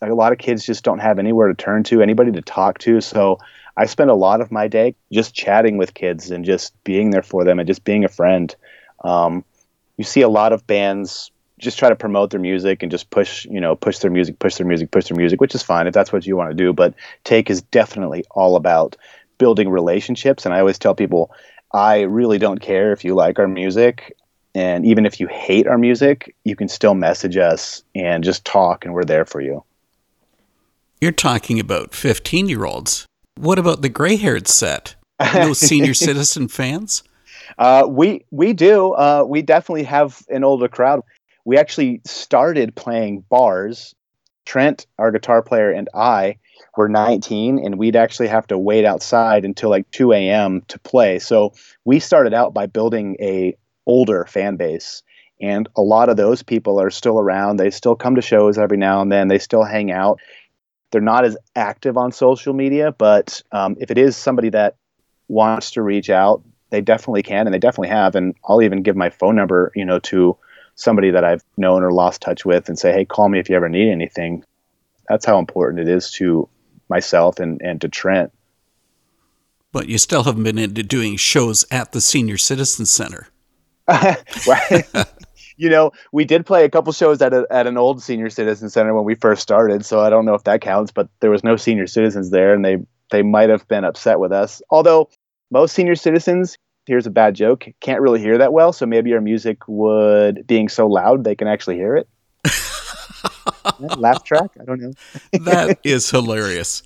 Like 0.00 0.10
a 0.10 0.14
lot 0.14 0.32
of 0.32 0.38
kids 0.38 0.64
just 0.64 0.84
don't 0.84 0.98
have 0.98 1.18
anywhere 1.18 1.48
to 1.48 1.54
turn 1.54 1.84
to, 1.84 2.02
anybody 2.02 2.32
to 2.32 2.42
talk 2.42 2.78
to. 2.78 3.00
So 3.00 3.38
I 3.76 3.86
spend 3.86 4.10
a 4.10 4.14
lot 4.14 4.40
of 4.40 4.52
my 4.52 4.68
day 4.68 4.94
just 5.12 5.34
chatting 5.34 5.78
with 5.78 5.94
kids 5.94 6.30
and 6.30 6.44
just 6.44 6.72
being 6.84 7.10
there 7.10 7.22
for 7.22 7.44
them 7.44 7.58
and 7.58 7.66
just 7.66 7.84
being 7.84 8.04
a 8.04 8.08
friend. 8.08 8.54
Um, 9.04 9.44
you 9.96 10.04
see 10.04 10.20
a 10.20 10.28
lot 10.28 10.52
of 10.52 10.66
bands 10.66 11.30
just 11.58 11.78
try 11.78 11.88
to 11.88 11.96
promote 11.96 12.30
their 12.30 12.40
music 12.40 12.82
and 12.82 12.90
just 12.90 13.10
push, 13.10 13.44
you 13.46 13.60
know, 13.60 13.76
push 13.76 13.98
their 13.98 14.10
music, 14.10 14.38
push 14.38 14.56
their 14.56 14.66
music, 14.66 14.90
push 14.90 15.06
their 15.06 15.16
music, 15.16 15.40
which 15.40 15.54
is 15.54 15.62
fine 15.62 15.86
if 15.86 15.94
that's 15.94 16.12
what 16.12 16.26
you 16.26 16.36
want 16.36 16.50
to 16.50 16.56
do. 16.56 16.72
But 16.72 16.94
Take 17.24 17.48
is 17.48 17.62
definitely 17.62 18.24
all 18.32 18.56
about 18.56 18.96
building 19.38 19.68
relationships. 19.68 20.44
And 20.44 20.54
I 20.54 20.60
always 20.60 20.78
tell 20.78 20.94
people, 20.94 21.32
I 21.72 22.02
really 22.02 22.38
don't 22.38 22.60
care 22.60 22.92
if 22.92 23.04
you 23.04 23.14
like 23.14 23.38
our 23.38 23.48
music. 23.48 24.16
And 24.54 24.84
even 24.84 25.06
if 25.06 25.18
you 25.18 25.28
hate 25.28 25.66
our 25.66 25.78
music, 25.78 26.34
you 26.44 26.56
can 26.56 26.68
still 26.68 26.94
message 26.94 27.36
us 27.36 27.82
and 27.94 28.22
just 28.22 28.44
talk, 28.44 28.84
and 28.84 28.92
we're 28.92 29.04
there 29.04 29.24
for 29.24 29.40
you. 29.40 29.64
You're 31.00 31.10
talking 31.10 31.58
about 31.58 31.94
15 31.94 32.48
year 32.48 32.64
olds. 32.64 33.06
What 33.36 33.58
about 33.58 33.82
the 33.82 33.88
gray 33.88 34.16
haired 34.16 34.48
set? 34.48 34.94
No 35.34 35.52
senior 35.52 35.94
citizen 36.08 36.48
fans? 36.48 37.02
Uh, 37.58 37.86
we 37.88 38.24
we 38.30 38.52
do. 38.52 38.92
Uh, 38.92 39.24
we 39.26 39.42
definitely 39.42 39.84
have 39.84 40.22
an 40.28 40.44
older 40.44 40.68
crowd. 40.68 41.02
We 41.44 41.58
actually 41.58 42.00
started 42.04 42.74
playing 42.74 43.24
bars. 43.28 43.94
Trent, 44.44 44.86
our 44.98 45.12
guitar 45.12 45.40
player, 45.40 45.70
and 45.70 45.88
I 45.94 46.38
were 46.76 46.88
19, 46.88 47.64
and 47.64 47.78
we'd 47.78 47.94
actually 47.94 48.26
have 48.26 48.46
to 48.48 48.58
wait 48.58 48.84
outside 48.84 49.44
until 49.44 49.70
like 49.70 49.88
2 49.92 50.12
a.m. 50.12 50.62
to 50.66 50.80
play. 50.80 51.20
So 51.20 51.52
we 51.84 52.00
started 52.00 52.34
out 52.34 52.52
by 52.52 52.66
building 52.66 53.16
a 53.20 53.56
older 53.86 54.24
fan 54.24 54.56
base, 54.56 55.04
and 55.40 55.68
a 55.76 55.82
lot 55.82 56.08
of 56.08 56.16
those 56.16 56.42
people 56.42 56.80
are 56.80 56.90
still 56.90 57.20
around. 57.20 57.58
They 57.58 57.70
still 57.70 57.94
come 57.94 58.16
to 58.16 58.22
shows 58.22 58.58
every 58.58 58.78
now 58.78 59.00
and 59.00 59.12
then. 59.12 59.28
They 59.28 59.38
still 59.38 59.64
hang 59.64 59.92
out. 59.92 60.20
They're 60.92 61.00
not 61.00 61.24
as 61.24 61.36
active 61.56 61.96
on 61.96 62.12
social 62.12 62.52
media, 62.52 62.92
but 62.92 63.42
um, 63.50 63.76
if 63.80 63.90
it 63.90 63.98
is 63.98 64.16
somebody 64.16 64.50
that 64.50 64.76
wants 65.28 65.72
to 65.72 65.82
reach 65.82 66.10
out, 66.10 66.42
they 66.70 66.80
definitely 66.80 67.22
can, 67.22 67.46
and 67.46 67.52
they 67.52 67.58
definitely 67.58 67.88
have. 67.88 68.14
And 68.14 68.34
I'll 68.46 68.62
even 68.62 68.82
give 68.82 68.94
my 68.94 69.10
phone 69.10 69.34
number, 69.34 69.72
you 69.74 69.84
know, 69.84 69.98
to 70.00 70.36
somebody 70.74 71.10
that 71.10 71.24
I've 71.24 71.42
known 71.56 71.82
or 71.82 71.92
lost 71.92 72.20
touch 72.20 72.44
with, 72.44 72.68
and 72.68 72.78
say, 72.78 72.92
"Hey, 72.92 73.04
call 73.04 73.28
me 73.28 73.38
if 73.38 73.50
you 73.50 73.56
ever 73.56 73.68
need 73.68 73.90
anything." 73.90 74.44
That's 75.08 75.26
how 75.26 75.38
important 75.38 75.80
it 75.80 75.88
is 75.88 76.10
to 76.12 76.48
myself 76.88 77.40
and 77.40 77.60
and 77.62 77.80
to 77.80 77.88
Trent. 77.88 78.32
But 79.72 79.88
you 79.88 79.96
still 79.98 80.24
haven't 80.24 80.44
been 80.44 80.58
into 80.58 80.82
doing 80.82 81.16
shows 81.16 81.64
at 81.70 81.92
the 81.92 82.00
Senior 82.00 82.36
Citizen 82.36 82.84
Center. 82.86 83.28
you 85.56 85.68
know, 85.68 85.92
we 86.12 86.24
did 86.24 86.46
play 86.46 86.64
a 86.64 86.70
couple 86.70 86.92
shows 86.92 87.20
at 87.22 87.32
a, 87.32 87.46
at 87.50 87.66
an 87.66 87.76
old 87.76 88.02
senior 88.02 88.30
citizen 88.30 88.70
center 88.70 88.94
when 88.94 89.04
we 89.04 89.14
first 89.14 89.42
started, 89.42 89.84
so 89.84 90.00
I 90.00 90.10
don't 90.10 90.24
know 90.24 90.34
if 90.34 90.44
that 90.44 90.60
counts. 90.60 90.92
But 90.92 91.08
there 91.20 91.30
was 91.30 91.44
no 91.44 91.56
senior 91.56 91.86
citizens 91.86 92.30
there, 92.30 92.54
and 92.54 92.64
they 92.64 92.78
they 93.10 93.22
might 93.22 93.50
have 93.50 93.66
been 93.68 93.84
upset 93.84 94.18
with 94.18 94.32
us. 94.32 94.62
Although 94.70 95.08
most 95.50 95.74
senior 95.74 95.94
citizens, 95.94 96.56
here's 96.86 97.06
a 97.06 97.10
bad 97.10 97.34
joke, 97.34 97.66
can't 97.80 98.00
really 98.00 98.20
hear 98.20 98.38
that 98.38 98.52
well, 98.52 98.72
so 98.72 98.86
maybe 98.86 99.12
our 99.14 99.20
music 99.20 99.58
would 99.68 100.46
being 100.46 100.68
so 100.68 100.86
loud 100.86 101.24
they 101.24 101.34
can 101.34 101.48
actually 101.48 101.76
hear 101.76 101.96
it. 101.96 102.08
yeah, 103.80 103.94
laugh 103.96 104.24
track, 104.24 104.50
I 104.60 104.64
don't 104.64 104.80
know. 104.80 104.92
that 105.44 105.78
is 105.84 106.10
hilarious. 106.10 106.82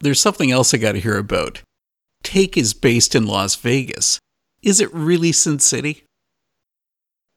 There's 0.00 0.20
something 0.20 0.50
else 0.50 0.74
I 0.74 0.78
got 0.78 0.92
to 0.92 1.00
hear 1.00 1.16
about. 1.16 1.62
Take 2.22 2.56
is 2.56 2.74
based 2.74 3.14
in 3.14 3.26
Las 3.26 3.54
Vegas. 3.54 4.18
Is 4.62 4.80
it 4.80 4.92
really 4.92 5.32
Sin 5.32 5.58
City? 5.58 6.03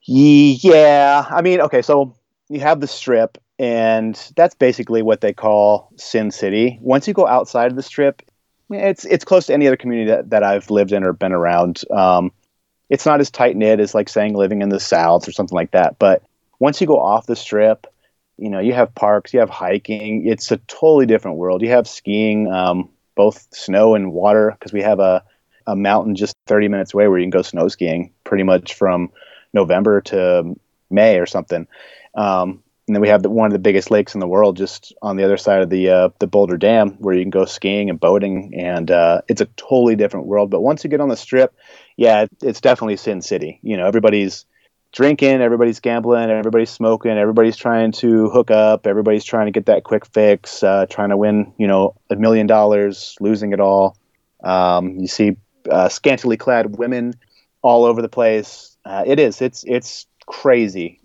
Yeah, 0.08 1.26
I 1.30 1.42
mean, 1.42 1.62
okay, 1.62 1.82
so 1.82 2.16
you 2.50 2.62
have 2.62 2.80
the 2.80 2.88
strip, 2.88 3.38
and 3.60 4.16
that's 4.36 4.56
basically 4.56 5.02
what 5.02 5.22
they 5.22 5.34
call 5.34 5.92
Sin 5.98 6.32
City. 6.32 6.80
Once 6.82 7.08
you 7.08 7.14
go 7.14 7.28
outside 7.28 7.72
of 7.72 7.76
the 7.76 7.84
strip, 7.84 8.22
it's 8.70 9.06
it's 9.06 9.26
close 9.26 9.48
to 9.48 9.54
any 9.54 9.68
other 9.68 9.78
community 9.78 10.10
that, 10.12 10.30
that 10.30 10.44
I've 10.44 10.70
lived 10.70 10.94
in 10.94 11.04
or 11.04 11.14
been 11.14 11.34
around. 11.34 11.82
Um, 11.92 12.32
it's 12.90 13.06
not 13.06 13.22
as 13.22 13.32
tight 13.32 13.58
knit 13.58 13.80
as 13.80 13.96
like 13.96 14.10
saying 14.10 14.36
living 14.36 14.62
in 14.62 14.70
the 14.70 14.80
South 14.80 15.28
or 15.28 15.32
something 15.34 15.56
like 15.56 15.72
that. 15.72 16.00
But 16.00 16.24
once 16.60 16.80
you 16.82 16.88
go 16.88 17.00
off 17.00 17.26
the 17.28 17.36
strip, 17.36 17.88
you 18.38 18.50
know 18.50 18.60
you 18.60 18.74
have 18.74 18.96
parks, 18.96 19.34
you 19.34 19.42
have 19.42 19.50
hiking. 19.50 20.26
It's 20.28 20.52
a 20.52 20.58
totally 20.68 21.06
different 21.06 21.38
world. 21.38 21.62
You 21.62 21.70
have 21.72 21.88
skiing, 21.88 22.52
um, 22.52 22.90
both 23.16 23.48
snow 23.52 23.96
and 23.96 24.14
water, 24.14 24.52
because 24.52 24.72
we 24.74 24.82
have 24.84 25.00
a 25.00 25.24
a 25.66 25.76
mountain 25.76 26.16
just 26.16 26.36
30 26.46 26.70
minutes 26.70 26.94
away 26.94 27.10
where 27.10 27.20
you 27.20 27.26
can 27.26 27.30
go 27.32 27.42
snow 27.42 27.68
skiing 27.68 28.14
pretty 28.24 28.44
much 28.44 28.74
from 28.76 29.12
November 29.58 30.02
to 30.02 30.56
May 30.90 31.20
or 31.20 31.26
something. 31.26 31.68
Um, 32.16 32.64
and 32.88 32.96
then 32.96 33.02
we 33.02 33.10
have 33.10 33.22
the, 33.22 33.30
one 33.30 33.48
of 33.48 33.54
the 33.54 33.60
biggest 33.60 33.92
lakes 33.92 34.14
in 34.14 34.22
the 34.22 34.28
world 34.28 34.56
just 34.56 34.94
on 35.02 35.18
the 35.18 35.26
other 35.26 35.36
side 35.36 35.62
of 35.62 35.70
the 35.70 35.90
uh, 35.90 36.10
the 36.20 36.28
Boulder 36.28 36.58
Dam, 36.58 36.92
where 37.00 37.14
you 37.14 37.22
can 37.22 37.30
go 37.30 37.44
skiing 37.44 37.90
and 37.90 38.00
boating, 38.00 38.54
and 38.56 38.90
uh, 38.90 39.22
it's 39.28 39.42
a 39.42 39.46
totally 39.58 39.98
different 39.98 40.26
world. 40.26 40.50
But 40.50 40.62
once 40.62 40.84
you 40.84 40.90
get 40.90 41.02
on 41.02 41.10
the 41.10 41.18
Strip, 41.18 41.54
yeah, 41.98 42.28
it's 42.42 42.62
definitely 42.62 42.96
Sin 42.96 43.22
City. 43.22 43.60
You 43.62 43.76
know, 43.76 43.86
everybody's 43.86 44.46
drinking, 44.94 45.42
everybody's 45.42 45.82
gambling, 45.82 46.30
everybody's 46.30 46.70
smoking, 46.70 47.12
everybody's 47.12 47.58
trying 47.58 47.92
to 47.92 48.30
hook 48.30 48.52
up, 48.52 48.88
everybody's 48.88 49.26
trying 49.26 49.48
to 49.48 49.52
get 49.52 49.66
that 49.66 49.84
quick 49.84 50.06
fix, 50.06 50.64
uh, 50.64 50.86
trying 50.90 51.10
to 51.10 51.18
win, 51.18 51.54
you 51.58 51.68
know, 51.68 51.94
a 52.10 52.16
million 52.16 52.48
dollars, 52.48 53.18
losing 53.20 53.52
it 53.52 53.60
all. 53.60 53.98
Um, 54.44 54.98
you 54.98 55.08
see 55.08 55.36
uh, 55.70 55.90
scantily 55.90 56.38
clad 56.38 56.78
women 56.78 57.16
all 57.62 57.84
over 57.84 58.02
the 58.02 58.10
place. 58.10 58.77
Uh, 58.88 59.04
it 59.06 59.20
is. 59.20 59.42
It's 59.42 59.64
it's 59.68 60.08
crazy 60.26 61.00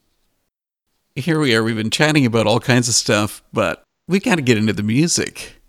here 1.15 1.39
we 1.39 1.55
are. 1.55 1.63
We've 1.63 1.77
been 1.77 1.91
chatting 1.91 2.27
about 2.27 2.47
all 2.47 2.61
kinds 2.61 2.89
of 2.89 2.95
stuff, 2.95 3.43
but 3.53 3.83
we 4.09 4.21
got 4.21 4.37
to 4.37 4.43
get 4.43 4.59
into 4.59 4.73
the 4.73 4.83
music. 4.83 5.61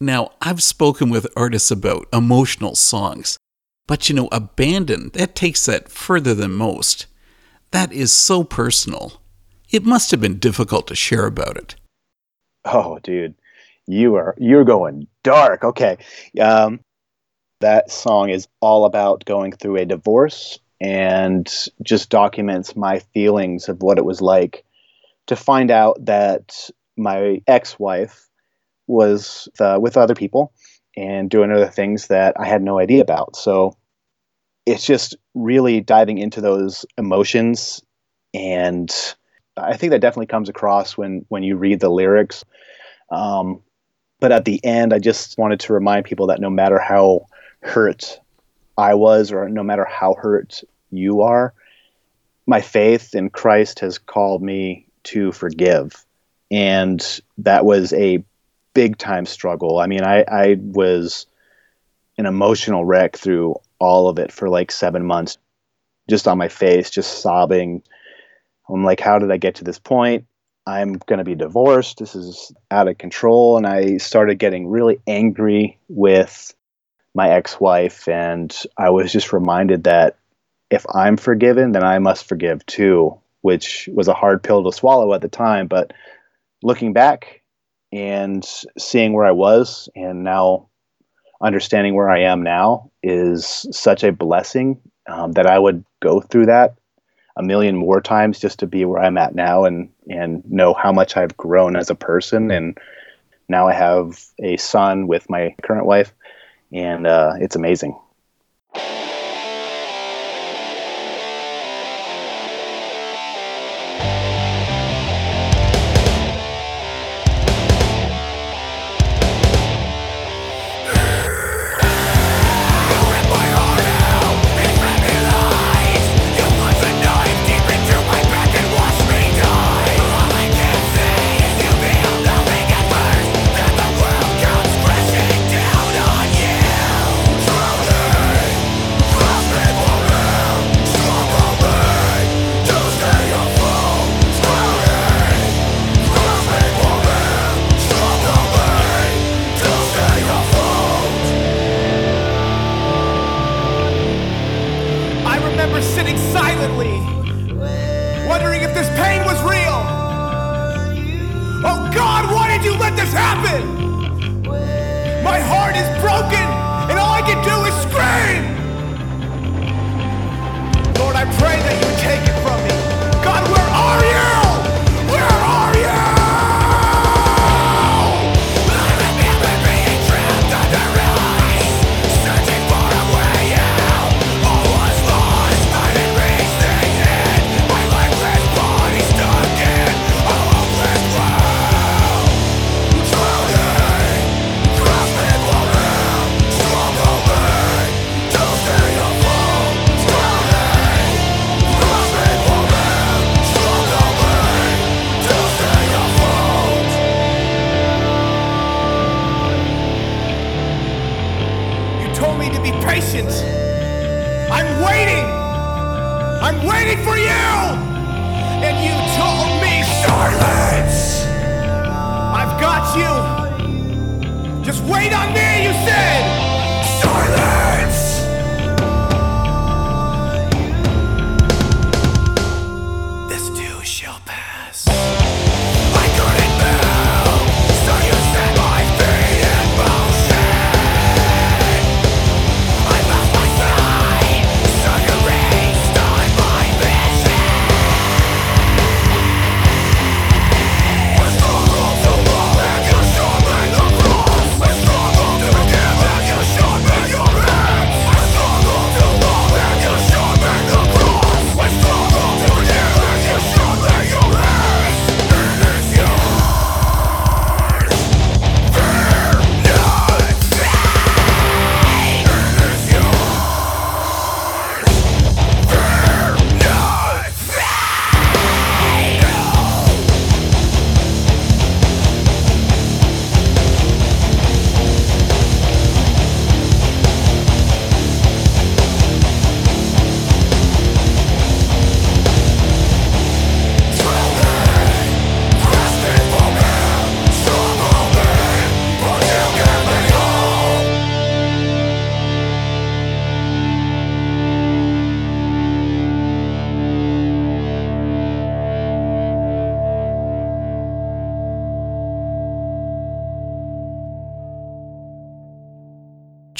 Now, 0.00 0.32
I've 0.40 0.62
spoken 0.62 1.10
with 1.10 1.26
artists 1.36 1.70
about 1.70 2.08
emotional 2.12 2.74
songs, 2.74 3.38
but 3.86 4.08
you 4.08 4.14
know, 4.14 4.28
Abandon, 4.32 5.10
that 5.14 5.34
takes 5.34 5.66
that 5.66 5.90
further 5.90 6.34
than 6.34 6.52
most. 6.52 7.06
That 7.70 7.92
is 7.92 8.12
so 8.12 8.42
personal. 8.42 9.20
It 9.70 9.84
must 9.84 10.10
have 10.10 10.20
been 10.20 10.38
difficult 10.38 10.86
to 10.88 10.96
share 10.96 11.26
about 11.26 11.56
it. 11.56 11.76
Oh, 12.64 12.98
dude, 13.02 13.34
you 13.86 14.16
are 14.16 14.34
you're 14.38 14.64
going 14.64 15.06
dark. 15.22 15.62
Okay, 15.64 15.98
um, 16.40 16.80
that 17.60 17.90
song 17.90 18.30
is 18.30 18.48
all 18.60 18.84
about 18.84 19.24
going 19.24 19.52
through 19.52 19.76
a 19.76 19.84
divorce 19.84 20.58
and 20.80 21.52
just 21.82 22.10
documents 22.10 22.76
my 22.76 22.98
feelings 22.98 23.68
of 23.68 23.82
what 23.82 23.98
it 23.98 24.04
was 24.04 24.20
like 24.20 24.64
to 25.26 25.36
find 25.36 25.70
out 25.70 26.04
that 26.04 26.70
my 26.96 27.42
ex-wife 27.46 28.28
was 28.86 29.48
uh, 29.60 29.78
with 29.80 29.96
other 29.96 30.14
people 30.14 30.52
and 30.96 31.30
doing 31.30 31.52
other 31.52 31.68
things 31.68 32.08
that 32.08 32.34
I 32.38 32.46
had 32.46 32.62
no 32.62 32.78
idea 32.78 33.02
about. 33.02 33.36
So 33.36 33.76
it's 34.66 34.84
just 34.84 35.16
really 35.34 35.80
diving 35.80 36.18
into 36.18 36.40
those 36.40 36.84
emotions 36.98 37.82
and 38.34 38.90
I 39.56 39.76
think 39.76 39.90
that 39.90 40.00
definitely 40.00 40.26
comes 40.26 40.48
across 40.48 40.96
when 40.96 41.24
when 41.28 41.42
you 41.42 41.56
read 41.56 41.80
the 41.80 41.88
lyrics. 41.88 42.44
Um, 43.10 43.60
but 44.20 44.32
at 44.32 44.44
the 44.44 44.64
end, 44.64 44.92
I 44.92 44.98
just 44.98 45.38
wanted 45.38 45.60
to 45.60 45.72
remind 45.72 46.04
people 46.04 46.26
that 46.28 46.40
no 46.40 46.50
matter 46.50 46.78
how 46.78 47.26
hurt 47.62 48.20
I 48.78 48.94
was, 48.94 49.32
or 49.32 49.48
no 49.48 49.62
matter 49.62 49.84
how 49.84 50.14
hurt 50.14 50.62
you 50.90 51.22
are, 51.22 51.54
my 52.46 52.60
faith 52.60 53.14
in 53.14 53.30
Christ 53.30 53.80
has 53.80 53.98
called 53.98 54.42
me 54.42 54.86
to 55.04 55.32
forgive. 55.32 56.04
And 56.50 57.20
that 57.38 57.64
was 57.64 57.92
a 57.92 58.24
big 58.74 58.98
time 58.98 59.26
struggle. 59.26 59.78
I 59.78 59.86
mean, 59.86 60.02
I, 60.02 60.22
I 60.22 60.56
was 60.58 61.26
an 62.18 62.26
emotional 62.26 62.84
wreck 62.84 63.16
through 63.16 63.56
all 63.78 64.08
of 64.08 64.18
it 64.18 64.32
for 64.32 64.48
like 64.48 64.70
seven 64.70 65.04
months, 65.04 65.38
just 66.08 66.28
on 66.28 66.38
my 66.38 66.48
face, 66.48 66.90
just 66.90 67.22
sobbing. 67.22 67.82
I'm 68.68 68.84
like, 68.84 69.00
how 69.00 69.18
did 69.18 69.30
I 69.30 69.36
get 69.36 69.56
to 69.56 69.64
this 69.64 69.78
point? 69.78 70.26
I'm 70.66 70.94
going 70.94 71.18
to 71.18 71.24
be 71.24 71.34
divorced. 71.34 71.98
This 71.98 72.14
is 72.14 72.52
out 72.70 72.88
of 72.88 72.98
control. 72.98 73.56
And 73.56 73.66
I 73.66 73.96
started 73.96 74.38
getting 74.38 74.68
really 74.68 75.00
angry 75.06 75.78
with 75.88 76.54
my 77.14 77.30
ex 77.30 77.58
wife. 77.58 78.06
And 78.06 78.56
I 78.76 78.90
was 78.90 79.10
just 79.12 79.32
reminded 79.32 79.84
that 79.84 80.18
if 80.70 80.86
I'm 80.94 81.16
forgiven, 81.16 81.72
then 81.72 81.84
I 81.84 81.98
must 81.98 82.28
forgive 82.28 82.64
too 82.66 83.20
which 83.42 83.88
was 83.92 84.08
a 84.08 84.14
hard 84.14 84.42
pill 84.42 84.64
to 84.64 84.72
swallow 84.72 85.14
at 85.14 85.22
the 85.22 85.28
time. 85.28 85.66
But 85.66 85.92
looking 86.62 86.92
back 86.92 87.42
and 87.92 88.46
seeing 88.78 89.12
where 89.12 89.26
I 89.26 89.32
was, 89.32 89.88
and 89.96 90.22
now 90.22 90.68
understanding 91.42 91.94
where 91.94 92.10
I 92.10 92.20
am 92.20 92.42
now 92.42 92.90
is 93.02 93.66
such 93.70 94.04
a 94.04 94.12
blessing 94.12 94.80
um, 95.06 95.32
that 95.32 95.46
I 95.46 95.58
would 95.58 95.84
go 96.00 96.20
through 96.20 96.46
that 96.46 96.74
a 97.36 97.42
million 97.42 97.76
more 97.76 98.00
times 98.00 98.38
just 98.38 98.58
to 98.58 98.66
be 98.66 98.84
where 98.84 99.00
I'm 99.00 99.16
at 99.16 99.34
now 99.34 99.64
and 99.64 99.88
and 100.10 100.44
know 100.50 100.74
how 100.74 100.92
much 100.92 101.16
I've 101.16 101.36
grown 101.36 101.76
as 101.76 101.88
a 101.88 101.94
person 101.94 102.50
and 102.50 102.76
now 103.48 103.68
I 103.68 103.72
have 103.72 104.22
a 104.42 104.56
son 104.58 105.06
with 105.06 105.30
my 105.30 105.54
current 105.62 105.86
wife 105.86 106.12
and 106.72 107.06
uh, 107.06 107.34
it's 107.38 107.56
amazing. 107.56 107.98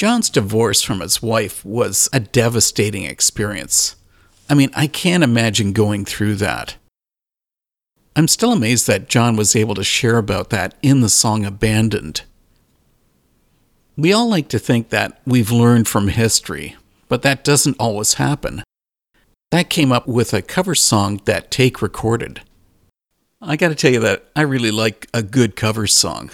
John's 0.01 0.31
divorce 0.31 0.81
from 0.81 1.01
his 1.01 1.21
wife 1.21 1.63
was 1.63 2.09
a 2.11 2.19
devastating 2.19 3.03
experience. 3.03 3.95
I 4.49 4.55
mean, 4.55 4.71
I 4.73 4.87
can't 4.87 5.23
imagine 5.23 5.73
going 5.73 6.05
through 6.05 6.37
that. 6.37 6.75
I'm 8.15 8.27
still 8.27 8.51
amazed 8.51 8.87
that 8.87 9.09
John 9.09 9.35
was 9.35 9.55
able 9.55 9.75
to 9.75 9.83
share 9.83 10.17
about 10.17 10.49
that 10.49 10.73
in 10.81 11.01
the 11.01 11.07
song 11.07 11.45
Abandoned. 11.45 12.23
We 13.95 14.11
all 14.11 14.27
like 14.27 14.47
to 14.49 14.57
think 14.57 14.89
that 14.89 15.21
we've 15.23 15.51
learned 15.51 15.87
from 15.87 16.07
history, 16.07 16.75
but 17.07 17.21
that 17.21 17.43
doesn't 17.43 17.77
always 17.79 18.15
happen. 18.15 18.63
That 19.51 19.69
came 19.69 19.91
up 19.91 20.07
with 20.07 20.33
a 20.33 20.41
cover 20.41 20.73
song 20.73 21.21
that 21.25 21.51
Take 21.51 21.79
recorded. 21.79 22.41
I 23.39 23.55
gotta 23.55 23.75
tell 23.75 23.91
you 23.91 23.99
that 23.99 24.25
I 24.35 24.41
really 24.41 24.71
like 24.71 25.05
a 25.13 25.21
good 25.21 25.55
cover 25.55 25.85
song. 25.85 26.31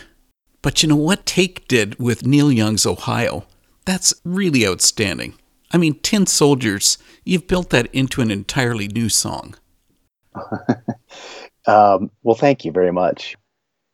But 0.62 0.82
you 0.82 0.88
know 0.88 0.95
what 0.95 1.25
Take 1.25 1.67
did 1.67 1.99
with 1.99 2.25
Neil 2.25 2.49
Young's 2.49 2.86
Ohio? 2.86 3.45
That's 3.88 4.13
really 4.26 4.67
outstanding. 4.67 5.36
I 5.71 5.78
mean, 5.78 5.97
Tin 6.02 6.26
Soldiers, 6.26 6.97
you've 7.23 7.47
built 7.47 7.69
that 7.69 7.88
into 7.93 8.21
an 8.21 8.30
entirely 8.30 8.88
new 8.88 9.10
song. 9.10 9.56
Um, 11.67 12.10
well, 12.23 12.36
thank 12.36 12.63
you 12.63 12.71
very 12.71 12.93
much. 12.93 13.36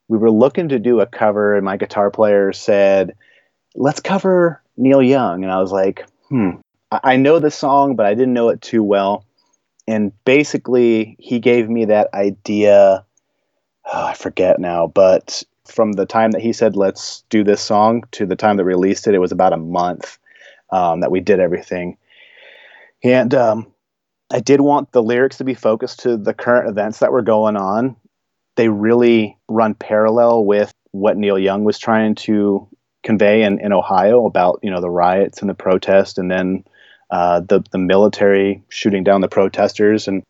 We 0.07 0.19
were 0.19 0.29
looking 0.29 0.69
to 0.69 0.77
do 0.77 0.99
a 0.99 1.07
cover, 1.07 1.55
and 1.55 1.65
my 1.65 1.75
guitar 1.75 2.11
player 2.11 2.53
said, 2.53 3.15
"Let's 3.73 3.99
cover 3.99 4.61
Neil 4.77 5.01
Young." 5.01 5.43
And 5.43 5.51
I 5.51 5.59
was 5.59 5.71
like, 5.71 6.05
"Hmm, 6.29 6.57
I, 6.91 7.15
know 7.15 7.39
the 7.39 7.49
song, 7.49 7.95
but 7.95 8.05
I 8.05 8.13
didn't 8.13 8.35
know 8.35 8.49
it 8.49 8.61
too 8.61 8.83
well." 8.83 9.25
And 9.87 10.11
basically, 10.23 11.15
he 11.17 11.39
gave 11.39 11.67
me 11.67 11.85
that 11.85 12.13
idea. 12.13 13.03
Oh, 13.91 14.05
I 14.05 14.13
forget 14.13 14.59
now, 14.59 14.85
but 14.85 15.41
from 15.65 15.93
the 15.93 16.05
time 16.05 16.31
that 16.31 16.41
he 16.41 16.53
said, 16.53 16.75
"Let's 16.75 17.23
do 17.29 17.43
this 17.43 17.61
song," 17.61 18.03
to 18.11 18.25
the 18.25 18.35
time 18.35 18.57
that 18.57 18.63
we 18.65 18.73
released 18.73 19.07
it, 19.07 19.15
it 19.15 19.19
was 19.19 19.31
about 19.31 19.53
a 19.53 19.57
month 19.57 20.17
um, 20.71 21.01
that 21.01 21.11
we 21.11 21.19
did 21.19 21.39
everything. 21.39 21.97
And 23.03 23.33
um, 23.33 23.73
I 24.31 24.39
did 24.39 24.61
want 24.61 24.91
the 24.91 25.03
lyrics 25.03 25.37
to 25.37 25.43
be 25.43 25.53
focused 25.53 25.99
to 26.01 26.17
the 26.17 26.33
current 26.33 26.69
events 26.69 26.99
that 26.99 27.11
were 27.11 27.21
going 27.21 27.55
on. 27.57 27.95
They 28.55 28.69
really 28.69 29.37
run 29.47 29.73
parallel 29.75 30.45
with 30.45 30.71
what 30.91 31.17
Neil 31.17 31.39
Young 31.39 31.63
was 31.63 31.79
trying 31.79 32.15
to 32.15 32.67
convey 33.03 33.43
in, 33.43 33.59
in 33.59 33.73
Ohio 33.73 34.25
about 34.25 34.59
you 34.63 34.71
know 34.71 34.81
the 34.81 34.89
riots 34.89 35.41
and 35.41 35.49
the 35.49 35.53
protest, 35.53 36.17
and 36.17 36.31
then 36.31 36.63
uh, 37.09 37.41
the 37.41 37.63
the 37.71 37.77
military 37.77 38.63
shooting 38.69 39.03
down 39.03 39.21
the 39.21 39.27
protesters, 39.27 40.07
and 40.07 40.23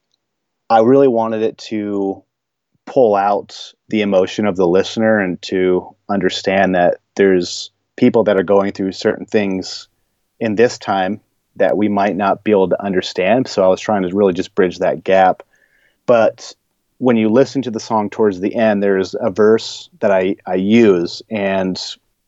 I 0.69 0.80
really 0.82 1.08
wanted 1.08 1.41
it 1.41 1.58
to 1.69 2.24
pull 2.86 3.15
out 3.15 3.74
the 3.89 4.02
emotion 4.02 4.46
of 4.46 4.56
the 4.56 4.67
listener 4.67 5.19
and 5.19 5.41
to 5.41 5.96
understand 6.10 6.76
that 6.76 6.98
there's 7.15 7.72
people 7.96 8.24
that 8.24 8.38
are 8.38 8.43
going 8.43 8.72
through 8.72 8.91
certain 8.91 9.26
things 9.26 9.88
in 10.39 10.56
this 10.56 10.78
time 10.78 11.22
that 11.56 11.78
we 11.78 11.88
might 11.88 12.15
not 12.15 12.43
be 12.43 12.52
able 12.52 12.69
to 12.69 12.84
understand. 12.84 13.48
So 13.48 13.63
I 13.63 13.67
was 13.67 13.80
trying 13.80 14.02
to 14.04 14.15
really 14.15 14.34
just 14.34 14.56
bridge 14.56 14.80
that 14.80 15.04
gap. 15.04 15.43
But 16.06 16.56
when 16.98 17.15
you 17.15 17.30
listen 17.30 17.62
to 17.62 17.72
the 17.72 17.80
song 17.80 18.10
towards 18.10 18.39
the 18.39 18.56
end, 18.56 18.82
there's 18.82 19.15
a 19.19 19.30
verse 19.30 19.89
that 20.00 20.12
I, 20.12 20.36
I 20.46 20.56
use, 20.56 21.22
and 21.30 21.80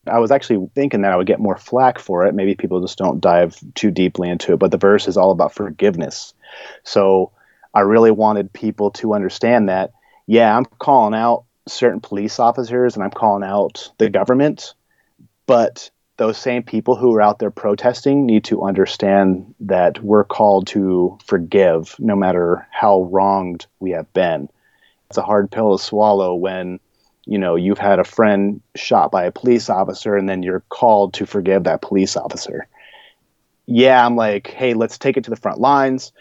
I 0.08 0.20
was 0.20 0.32
actually 0.32 0.70
thinking 0.76 1.02
that 1.02 1.12
I 1.12 1.15
would 1.15 1.28
get 1.28 1.39
more 1.39 1.58
flack 1.58 1.98
for 1.98 2.26
it. 2.26 2.36
Maybe 2.36 2.56
people 2.56 2.82
just 2.82 2.98
don't 2.98 3.22
dive 3.22 3.58
too 3.74 3.89
deeply 3.89 4.30
into 4.30 4.54
it, 4.54 4.60
but 4.60 4.72
the 4.72 4.78
verse 4.78 5.08
is 5.08 5.18
all 5.18 5.32
about 5.32 5.54
forgiveness. 5.54 6.34
So 6.84 7.32
I 7.74 7.82
really 7.82 8.12
wanted 8.12 8.54
people 8.54 8.91
to 8.91 9.13
understand 9.13 9.68
that, 9.70 9.94
yeah, 10.28 10.56
I'm 10.56 10.66
calling 10.66 11.14
out 11.14 11.46
certain 11.68 12.00
police 12.00 12.40
officers 12.40 12.96
and 12.96 13.04
I'm 13.04 13.12
calling 13.12 13.48
out 13.48 13.92
the 13.98 14.10
government, 14.10 14.74
but 15.46 15.90
those 16.18 16.38
same 16.38 16.64
people 16.64 16.96
who 16.96 17.14
are 17.14 17.22
out 17.22 17.40
there 17.40 17.52
protesting 17.52 18.26
need 18.26 18.46
to 18.46 18.64
understand 18.64 19.54
that 19.62 20.02
we're 20.02 20.24
called 20.24 20.68
to 20.68 21.18
forgive 21.26 21.96
no 22.00 22.16
matter 22.16 22.66
how 22.72 23.04
wronged 23.04 23.66
we 23.80 23.92
have 23.92 24.12
been. 24.14 24.50
It's 25.10 25.18
a 25.18 25.24
hard 25.24 25.52
pill 25.52 25.78
to 25.78 25.84
swallow 25.84 26.34
when 26.36 26.80
you 27.26 27.38
know 27.38 27.56
you've 27.56 27.80
had 27.80 28.00
a 28.00 28.04
friend 28.04 28.62
shot 28.76 29.12
by 29.12 29.26
a 29.26 29.32
police 29.32 29.70
officer 29.70 30.16
and 30.16 30.30
then 30.30 30.44
you're 30.44 30.64
called 30.70 31.14
to 31.16 31.26
forgive 31.26 31.66
that 31.66 31.82
police 31.82 32.16
officer. 32.16 32.68
Yeah, 33.66 34.06
I'm 34.06 34.16
like, 34.16 34.48
hey, 34.48 34.74
let's 34.74 34.98
take 34.98 35.18
it 35.18 35.24
to 35.26 35.32
the 35.32 35.36
front 35.36 35.60
lines. 35.60 36.12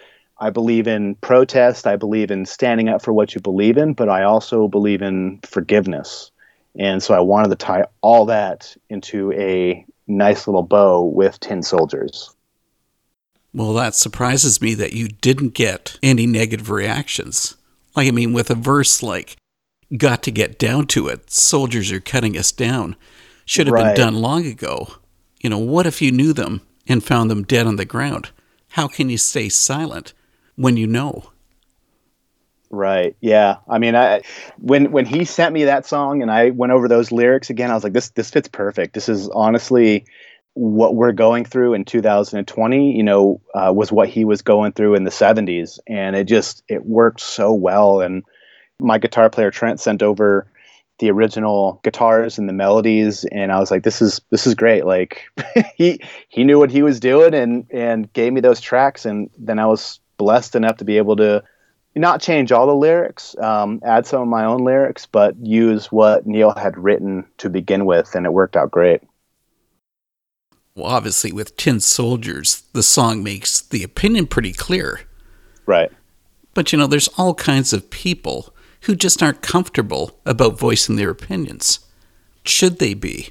I 0.45 0.51
believe 0.51 0.87
in 0.87 1.15
protest. 1.15 1.87
I 1.87 1.97
believe 1.97 2.31
in 2.31 2.45
standing 2.45 2.91
up 2.91 3.01
for 3.01 3.15
what 3.15 3.35
you 3.35 3.41
believe 3.41 3.79
in, 3.79 3.95
but 3.95 4.11
I 4.11 4.25
also 4.25 4.69
believe 4.69 5.01
in 5.01 5.41
forgiveness. 5.43 6.31
And 6.79 7.03
so 7.03 7.15
I 7.15 7.21
wanted 7.21 7.49
to 7.49 7.57
tie 7.57 7.87
all 8.03 8.27
that 8.27 8.77
into 8.91 9.33
a 9.33 9.87
nice 10.07 10.47
little 10.47 10.63
bow 10.63 11.03
with 11.03 11.41
Tin 11.41 11.63
Soldiers. 11.63 12.31
Well, 13.55 13.73
that 13.73 13.95
surprises 13.95 14.61
me 14.61 14.75
that 14.75 14.93
you 14.93 15.09
didn't 15.09 15.55
get 15.55 15.99
any 16.03 16.27
negative 16.27 16.69
reactions. 16.69 17.57
Like, 17.97 18.07
I 18.07 18.11
mean, 18.11 18.35
with 18.35 18.51
a 18.51 18.55
verse 18.55 19.03
like, 19.03 19.39
got 19.97 20.23
to 20.25 20.31
get 20.31 20.59
down 20.59 20.89
to 20.89 21.09
it, 21.09 21.31
soldiers 21.31 21.91
are 21.91 22.01
cutting 22.01 22.37
us 22.37 22.53
down, 22.53 22.97
should 23.47 23.67
have 23.67 23.73
Right. 23.73 23.97
been 23.97 24.05
done 24.05 24.15
long 24.17 24.45
ago. 24.45 24.89
You 25.41 25.49
know, 25.49 25.59
what 25.59 25.87
if 25.87 26.03
you 26.03 26.13
knew 26.13 26.35
them 26.35 26.61
and 26.87 27.03
found 27.03 27.31
them 27.31 27.45
dead 27.45 27.67
on 27.67 27.77
the 27.77 27.87
ground? 27.87 28.29
How 28.73 28.89
can 28.89 29.09
you 29.09 29.17
stay 29.17 29.49
silent 29.49 30.13
when 30.57 30.77
you 30.77 30.87
know? 30.87 31.25
Right. 32.71 33.17
Yeah. 33.21 33.57
I 33.69 33.79
mean, 33.79 33.95
I 33.95 34.23
when 34.59 34.91
when 34.91 35.07
he 35.07 35.25
sent 35.25 35.53
me 35.53 35.65
that 35.65 35.87
song 35.87 36.23
and 36.23 36.31
I 36.31 36.51
went 36.51 36.73
over 36.73 36.89
those 36.89 37.13
lyrics 37.13 37.51
again, 37.51 37.71
I 37.71 37.75
was 37.75 37.85
like, 37.85 37.93
this 37.93 38.11
this 38.11 38.31
fits 38.31 38.49
perfect. 38.49 38.95
This 38.95 39.09
is 39.09 39.29
honestly 39.29 40.05
what 40.55 40.95
we're 40.95 41.13
going 41.13 41.45
through 41.45 41.75
in 41.75 41.85
2020. 41.85 42.97
You 42.97 43.03
know, 43.03 43.41
uh, 43.55 43.73
was 43.75 43.93
what 43.93 44.09
he 44.09 44.25
was 44.25 44.43
going 44.43 44.73
through 44.73 44.95
in 44.95 45.05
the 45.05 45.11
70s, 45.11 45.79
and 45.87 46.17
it 46.17 46.25
just 46.25 46.65
it 46.69 46.85
worked 46.85 47.21
so 47.21 47.53
well. 47.53 48.01
And 48.01 48.25
my 48.81 48.99
guitar 48.99 49.31
player 49.31 49.53
Trent 49.53 49.79
sent 49.79 50.03
over 50.03 50.47
the 50.99 51.11
original 51.11 51.81
guitars 51.85 52.39
and 52.39 52.49
the 52.49 52.53
melodies, 52.53 53.25
and 53.25 53.53
I 53.53 53.61
was 53.61 53.71
like, 53.71 53.85
this 53.85 54.03
is 54.03 54.21
this 54.31 54.49
is 54.49 54.55
great. 54.55 54.85
Like 54.85 55.23
he 55.77 56.01
he 56.29 56.43
knew 56.43 56.59
what 56.59 56.73
he 56.73 56.83
was 56.83 56.99
doing 56.99 57.35
and 57.35 57.67
and 57.71 58.13
gave 58.13 58.33
me 58.33 58.41
those 58.41 58.61
tracks, 58.61 59.05
and 59.05 59.31
then 59.39 59.61
I 59.61 59.67
was 59.67 60.01
blessed 60.17 60.55
enough 60.55 60.77
to 60.79 60.85
be 60.85 60.97
able 60.97 61.17
to 61.17 61.43
not 61.97 62.21
change 62.21 62.51
all 62.51 62.67
the 62.67 62.75
lyrics, 62.75 63.37
um, 63.39 63.81
add 63.85 64.07
some 64.07 64.23
of 64.23 64.29
my 64.29 64.45
own 64.45 64.65
lyrics, 64.65 65.07
but 65.07 65.37
use 65.39 65.93
what 65.93 66.27
Neil 66.27 66.53
had 66.53 66.77
written 66.77 67.25
to 67.39 67.49
begin 67.49 67.87
with, 67.87 68.15
and 68.15 68.27
it 68.27 68.33
worked 68.33 68.57
out 68.57 68.71
great. 68.71 69.01
Well, 70.75 70.87
obviously, 70.87 71.31
with 71.33 71.57
Tin 71.57 71.79
Soldiers, 71.79 72.65
the 72.73 72.83
song 72.83 73.23
makes 73.23 73.61
the 73.61 73.85
opinion 73.85 74.27
pretty 74.27 74.53
clear. 74.53 75.03
Right. 75.67 75.91
But 76.53 76.73
you 76.73 76.79
know, 76.79 76.89
there's 76.89 77.09
all 77.17 77.35
kinds 77.35 77.73
of 77.73 77.91
people 77.91 78.55
who 78.83 78.97
just 78.97 79.23
aren't 79.23 79.41
comfortable 79.41 80.19
about 80.27 80.59
voicing 80.59 80.97
their 80.97 81.11
opinions. 81.11 81.79
Should 82.45 82.81
they 82.81 82.95
be? 82.95 83.31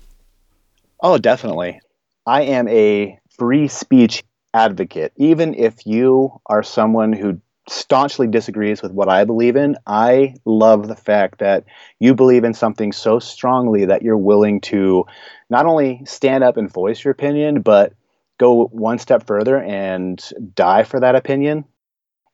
Oh, 1.01 1.17
definitely. 1.17 1.81
I 2.25 2.43
am 2.43 2.67
a 2.69 3.19
free 3.37 3.67
speech 3.67 4.23
advocate. 4.53 5.13
Even 5.17 5.53
if 5.53 5.85
you 5.85 6.41
are 6.45 6.63
someone 6.63 7.13
who 7.13 7.39
staunchly 7.69 8.27
disagrees 8.27 8.81
with 8.81 8.91
what 8.91 9.09
I 9.09 9.23
believe 9.23 9.55
in, 9.55 9.77
I 9.87 10.35
love 10.45 10.87
the 10.87 10.95
fact 10.95 11.39
that 11.39 11.65
you 11.99 12.13
believe 12.13 12.43
in 12.43 12.53
something 12.53 12.91
so 12.91 13.19
strongly 13.19 13.85
that 13.85 14.01
you're 14.01 14.17
willing 14.17 14.61
to 14.61 15.05
not 15.49 15.65
only 15.65 16.01
stand 16.05 16.43
up 16.43 16.57
and 16.57 16.71
voice 16.71 17.03
your 17.03 17.11
opinion, 17.11 17.61
but 17.61 17.93
go 18.37 18.65
one 18.65 18.99
step 18.99 19.25
further 19.25 19.61
and 19.61 20.21
die 20.53 20.83
for 20.83 20.99
that 20.99 21.15
opinion. 21.15 21.65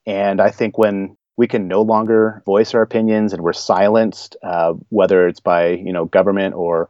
And 0.05 0.41
I 0.41 0.49
think 0.49 0.77
when 0.77 1.15
we 1.37 1.47
can 1.47 1.67
no 1.67 1.83
longer 1.83 2.41
voice 2.45 2.73
our 2.73 2.81
opinions 2.81 3.31
and 3.31 3.41
we're 3.41 3.53
silenced, 3.53 4.35
uh, 4.43 4.73
whether 4.89 5.27
it's 5.27 5.39
by 5.39 5.69
you 5.69 5.93
know 5.93 6.05
government 6.05 6.55
or 6.55 6.89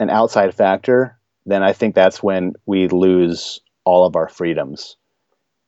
an 0.00 0.10
outside 0.10 0.54
factor, 0.54 1.18
then 1.46 1.62
I 1.62 1.72
think 1.72 1.94
that's 1.94 2.22
when 2.22 2.54
we 2.66 2.88
lose 2.88 3.60
all 3.84 4.04
of 4.04 4.16
our 4.16 4.28
freedoms. 4.28 4.96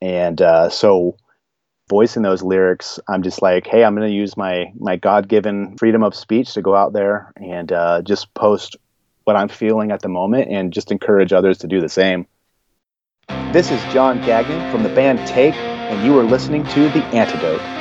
And 0.01 0.41
uh, 0.43 0.69
so, 0.69 1.17
voicing 1.89 2.23
those 2.23 2.43
lyrics, 2.43 2.99
I'm 3.09 3.23
just 3.23 3.41
like, 3.41 3.67
hey, 3.67 3.85
I'm 3.85 3.95
going 3.95 4.09
to 4.09 4.15
use 4.15 4.37
my 4.37 4.73
my 4.79 4.97
God 4.97 5.29
given 5.29 5.77
freedom 5.79 6.03
of 6.03 6.15
speech 6.15 6.55
to 6.55 6.63
go 6.63 6.75
out 6.75 6.93
there 6.93 7.33
and 7.37 7.73
uh, 7.73 8.03
just 8.03 8.33
post 8.35 8.77
what 9.25 9.37
I'm 9.37 9.49
feeling 9.49 9.91
at 9.91 10.03
the 10.03 10.09
moment, 10.09 10.51
and 10.51 10.73
just 10.73 10.93
encourage 10.93 11.33
others 11.33 11.59
to 11.59 11.67
do 11.67 11.81
the 11.81 11.89
same. 11.89 12.27
This 13.53 13.71
is 13.71 13.83
John 13.93 14.19
Gagnon 14.21 14.71
from 14.71 14.83
the 14.83 14.89
band 14.91 15.27
Take, 15.27 15.55
and 15.55 16.05
you 16.05 16.19
are 16.19 16.25
listening 16.25 16.65
to 16.69 16.89
The 16.91 17.03
Antidote. 17.07 17.76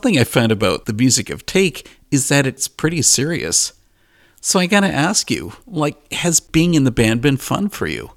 Something 0.00 0.18
I 0.18 0.24
found 0.24 0.50
about 0.50 0.86
the 0.86 0.94
music 0.94 1.28
of 1.28 1.44
Take 1.44 1.86
is 2.10 2.30
that 2.30 2.46
it's 2.46 2.68
pretty 2.68 3.02
serious. 3.02 3.74
So 4.40 4.58
I 4.58 4.64
gotta 4.64 4.86
ask 4.86 5.30
you, 5.30 5.52
like, 5.66 6.10
has 6.14 6.40
being 6.40 6.72
in 6.72 6.84
the 6.84 6.90
band 6.90 7.20
been 7.20 7.36
fun 7.36 7.68
for 7.68 7.86
you? 7.86 8.12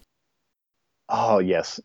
Oh 1.09 1.39
yes, 1.39 1.81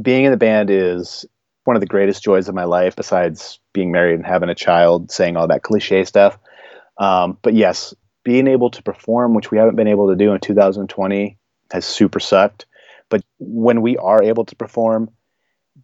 being 0.00 0.24
in 0.24 0.30
the 0.30 0.38
band 0.38 0.70
is 0.70 1.26
one 1.64 1.76
of 1.76 1.82
the 1.82 1.86
greatest 1.86 2.24
joys 2.24 2.48
of 2.48 2.54
my 2.54 2.64
life, 2.64 2.96
besides 2.96 3.60
being 3.74 3.92
married 3.92 4.14
and 4.14 4.24
having 4.24 4.48
a 4.48 4.54
child, 4.54 5.10
saying 5.10 5.36
all 5.36 5.48
that 5.48 5.62
cliche 5.62 6.06
stuff. 6.06 6.38
Um, 6.96 7.36
but 7.42 7.52
yes, 7.52 7.92
being 8.24 8.46
able 8.46 8.70
to 8.70 8.82
perform, 8.82 9.34
which 9.34 9.50
we 9.50 9.58
haven't 9.58 9.76
been 9.76 9.88
able 9.88 10.08
to 10.08 10.16
do 10.16 10.32
in 10.32 10.40
2020, 10.40 11.36
has 11.70 11.84
super 11.84 12.18
sucked. 12.18 12.64
But 13.10 13.22
when 13.38 13.82
we 13.82 13.98
are 13.98 14.22
able 14.22 14.46
to 14.46 14.56
perform, 14.56 15.10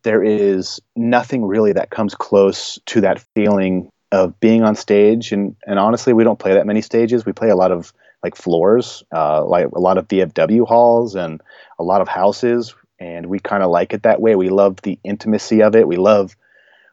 there 0.03 0.23
is 0.23 0.81
nothing 0.97 1.45
really 1.45 1.73
that 1.73 1.91
comes 1.91 2.15
close 2.15 2.79
to 2.87 3.01
that 3.03 3.25
feeling 3.35 3.91
of 4.13 4.39
being 4.41 4.63
on 4.63 4.75
stage. 4.75 5.33
And, 5.33 5.57
and 5.67 5.79
honestly, 5.79 6.13
we 6.13 6.25
don't 6.25 6.39
play 6.39 6.55
that 6.55 6.67
many 6.67 6.83
stages. 6.83 7.25
We 7.25 7.33
play 7.33 7.51
a 7.51 7.57
lot 7.57 7.73
of 7.73 7.93
like 8.23 8.37
floors, 8.37 9.03
uh, 9.15 9.45
like 9.45 9.67
a 9.67 9.79
lot 9.79 9.99
of 9.99 10.09
VFW 10.09 10.67
halls 10.67 11.15
and 11.15 11.41
a 11.79 11.83
lot 11.83 12.01
of 12.01 12.09
houses. 12.09 12.75
And 12.99 13.27
we 13.27 13.39
kind 13.39 13.63
of 13.63 13.71
like 13.71 13.93
it 13.93 14.03
that 14.03 14.21
way. 14.21 14.37
We 14.37 14.51
love 14.51 14.77
the 14.83 14.99
intimacy 15.05 15.63
of 15.63 15.75
it. 15.75 15.89
We 15.89 15.97
love 15.97 16.37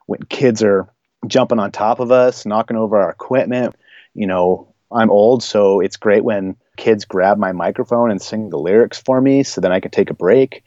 when 0.06 0.22
kids 0.22 0.62
are 0.62 0.88
jumping 1.26 1.58
on 1.58 1.70
top 1.70 2.00
of 2.00 2.10
us, 2.10 2.46
knocking 2.46 2.76
over 2.76 2.98
our 2.98 3.10
equipment. 3.10 3.74
You 4.14 4.26
know, 4.26 4.72
I'm 4.90 5.10
old, 5.10 5.42
so 5.42 5.80
it's 5.80 5.96
great 5.96 6.24
when 6.24 6.56
kids 6.76 7.04
grab 7.04 7.36
my 7.36 7.52
microphone 7.52 8.10
and 8.10 8.22
sing 8.22 8.48
the 8.48 8.58
lyrics 8.58 8.98
for 8.98 9.20
me 9.20 9.42
so 9.42 9.60
then 9.60 9.72
I 9.72 9.80
can 9.80 9.90
take 9.90 10.10
a 10.10 10.14
break. 10.14 10.64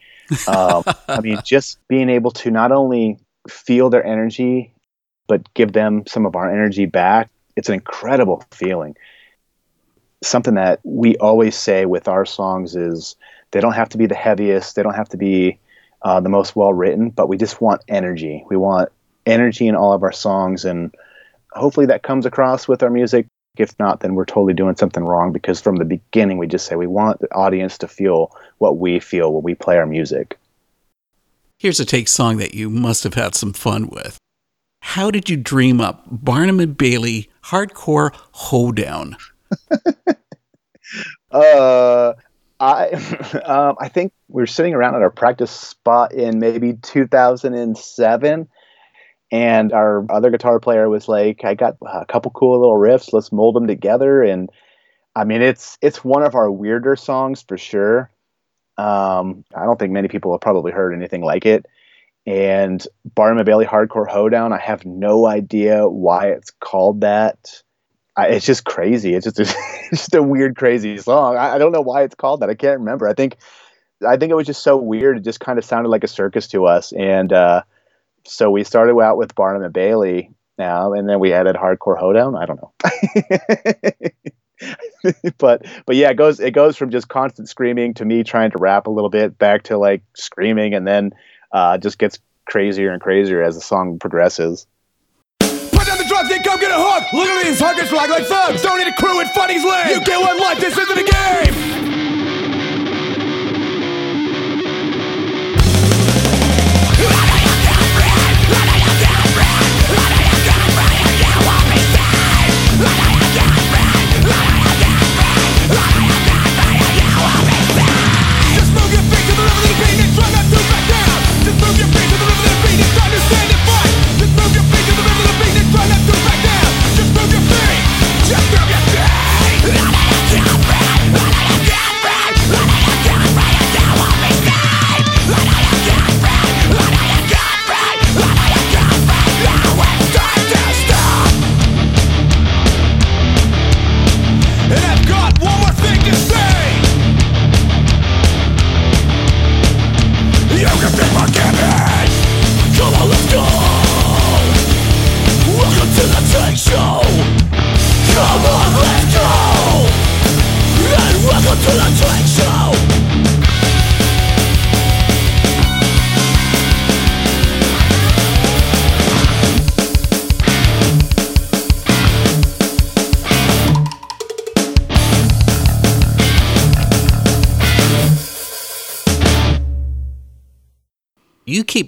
Um, 0.48 0.82
I 1.08 1.20
mean, 1.20 1.38
just 1.44 1.78
being 1.88 2.08
able 2.08 2.30
to 2.32 2.50
not 2.50 2.72
only 2.72 3.18
feel 3.48 3.90
their 3.90 4.04
energy, 4.04 4.72
but 5.26 5.52
give 5.54 5.72
them 5.72 6.04
some 6.06 6.26
of 6.26 6.36
our 6.36 6.50
energy 6.50 6.86
back, 6.86 7.30
it's 7.56 7.68
an 7.68 7.74
incredible 7.74 8.44
feeling. 8.50 8.96
Something 10.22 10.54
that 10.54 10.80
we 10.84 11.16
always 11.16 11.56
say 11.56 11.84
with 11.84 12.08
our 12.08 12.24
songs 12.24 12.76
is 12.76 13.16
they 13.50 13.60
don't 13.60 13.74
have 13.74 13.88
to 13.90 13.98
be 13.98 14.06
the 14.06 14.14
heaviest, 14.14 14.76
they 14.76 14.82
don't 14.82 14.94
have 14.94 15.08
to 15.10 15.16
be 15.16 15.58
uh, 16.02 16.20
the 16.20 16.28
most 16.28 16.56
well 16.56 16.72
written, 16.72 17.10
but 17.10 17.28
we 17.28 17.36
just 17.36 17.60
want 17.60 17.82
energy. 17.88 18.44
We 18.48 18.56
want 18.56 18.90
energy 19.26 19.68
in 19.68 19.76
all 19.76 19.92
of 19.92 20.02
our 20.02 20.12
songs, 20.12 20.64
and 20.64 20.94
hopefully 21.52 21.86
that 21.86 22.02
comes 22.02 22.26
across 22.26 22.66
with 22.66 22.82
our 22.82 22.90
music. 22.90 23.26
If 23.56 23.78
not, 23.78 24.00
then 24.00 24.14
we're 24.14 24.24
totally 24.24 24.54
doing 24.54 24.76
something 24.76 25.04
wrong 25.04 25.32
because 25.32 25.60
from 25.60 25.76
the 25.76 25.84
beginning 25.84 26.38
we 26.38 26.46
just 26.46 26.66
say 26.66 26.74
we 26.74 26.86
want 26.86 27.20
the 27.20 27.32
audience 27.34 27.76
to 27.78 27.88
feel 27.88 28.34
what 28.58 28.78
we 28.78 28.98
feel 28.98 29.32
when 29.32 29.42
we 29.42 29.54
play 29.54 29.76
our 29.76 29.86
music. 29.86 30.38
Here's 31.58 31.78
a 31.78 31.84
Take 31.84 32.08
song 32.08 32.38
that 32.38 32.54
you 32.54 32.70
must 32.70 33.04
have 33.04 33.14
had 33.14 33.34
some 33.34 33.52
fun 33.52 33.88
with. 33.88 34.18
How 34.80 35.10
did 35.10 35.30
you 35.30 35.36
dream 35.36 35.80
up 35.80 36.04
Barnum 36.10 36.60
and 36.60 36.76
Bailey 36.76 37.30
Hardcore 37.44 38.12
Hoedown? 38.32 39.16
Uh, 41.32 42.12
I 42.60 42.88
um, 43.44 43.76
I 43.80 43.88
think 43.88 44.12
we 44.28 44.42
were 44.42 44.46
sitting 44.46 44.74
around 44.74 44.94
at 44.94 45.02
our 45.02 45.10
practice 45.10 45.50
spot 45.50 46.12
in 46.12 46.38
maybe 46.38 46.74
2007, 46.74 48.48
and 49.32 49.72
our 49.72 50.06
other 50.12 50.30
guitar 50.30 50.60
player 50.60 50.88
was 50.90 51.08
like, 51.08 51.44
"I 51.44 51.54
got 51.54 51.76
a 51.82 52.06
couple 52.06 52.30
cool 52.32 52.60
little 52.60 52.76
riffs. 52.78 53.12
Let's 53.14 53.32
mold 53.32 53.56
them 53.56 53.66
together." 53.66 54.22
And 54.22 54.50
I 55.16 55.24
mean, 55.24 55.42
it's 55.42 55.78
it's 55.82 56.04
one 56.04 56.24
of 56.24 56.36
our 56.36 56.50
weirder 56.50 56.96
songs 56.96 57.44
for 57.48 57.58
sure. 57.58 58.12
Um, 58.78 59.44
I 59.56 59.64
don't 59.64 59.78
think 59.78 59.92
many 59.92 60.08
people 60.08 60.32
have 60.32 60.40
probably 60.42 60.72
heard 60.72 60.94
anything 60.94 61.22
like 61.22 61.46
it. 61.46 61.66
And 62.26 62.86
Barnum 63.04 63.44
Bailey 63.44 63.66
Hardcore 63.66 64.08
Hoedown, 64.08 64.52
I 64.52 64.58
have 64.58 64.86
no 64.86 65.26
idea 65.26 65.88
why 65.88 66.28
it's 66.28 66.52
called 66.60 67.02
that. 67.02 67.62
I, 68.16 68.28
it's 68.28 68.46
just 68.46 68.64
crazy. 68.64 69.14
It's 69.14 69.24
just 69.26 69.40
a, 69.40 69.44
just 69.90 70.14
a 70.14 70.22
weird, 70.22 70.56
crazy 70.56 70.98
song. 70.98 71.36
I, 71.36 71.54
I 71.54 71.58
don't 71.58 71.72
know 71.72 71.80
why 71.82 72.02
it's 72.04 72.14
called 72.14 72.40
that. 72.40 72.50
I 72.50 72.54
can't 72.54 72.80
remember. 72.80 73.08
I 73.08 73.14
think 73.14 73.38
I 74.06 74.16
think 74.16 74.30
it 74.32 74.36
was 74.36 74.46
just 74.46 74.62
so 74.62 74.76
weird. 74.76 75.18
It 75.18 75.24
just 75.24 75.40
kind 75.40 75.58
of 75.58 75.64
sounded 75.64 75.88
like 75.90 76.04
a 76.04 76.08
circus 76.08 76.48
to 76.48 76.66
us. 76.66 76.92
And 76.92 77.32
uh, 77.32 77.62
so 78.24 78.50
we 78.50 78.64
started 78.64 78.98
out 78.98 79.16
with 79.16 79.34
Barnum 79.34 79.62
and 79.62 79.72
Bailey 79.72 80.30
now, 80.58 80.92
and 80.92 81.08
then 81.08 81.18
we 81.20 81.32
added 81.32 81.56
Hardcore 81.56 81.98
Hoedown. 81.98 82.36
I 82.36 82.46
don't 82.46 82.60
know. 82.60 82.72
but 85.38 85.66
but 85.86 85.96
yeah, 85.96 86.10
it 86.10 86.16
goes 86.16 86.40
it 86.40 86.52
goes 86.52 86.76
from 86.76 86.90
just 86.90 87.08
constant 87.08 87.48
screaming 87.48 87.94
to 87.94 88.04
me 88.04 88.22
trying 88.22 88.50
to 88.50 88.58
rap 88.58 88.86
a 88.86 88.90
little 88.90 89.10
bit 89.10 89.38
back 89.38 89.64
to 89.64 89.78
like 89.78 90.02
screaming, 90.14 90.74
and 90.74 90.86
then 90.86 91.12
uh, 91.52 91.78
just 91.78 91.98
gets 91.98 92.18
crazier 92.46 92.90
and 92.92 93.00
crazier 93.00 93.42
as 93.42 93.54
the 93.54 93.60
song 93.60 93.98
progresses. 93.98 94.66
Put 95.40 95.86
down 95.86 95.98
the 95.98 96.04
drugs 96.06 96.30
and 96.30 96.44
come 96.44 96.60
get 96.60 96.70
a 96.70 96.76
hook. 96.76 97.12
Look 97.12 97.28
at 97.28 97.44
these 97.44 97.60
huggers 97.60 97.88
flag 97.88 98.10
like 98.10 98.24
thugs. 98.24 98.62
Don't 98.62 98.78
need 98.78 98.88
a 98.88 98.94
crew 98.94 99.20
and 99.20 99.30
funny's 99.30 99.64
lame. 99.64 99.88
You 99.88 100.04
get 100.04 100.20
one 100.20 100.38
life, 100.38 100.60
this 100.60 100.76
isn't 100.76 100.98
a 100.98 101.04
game. 101.04 101.81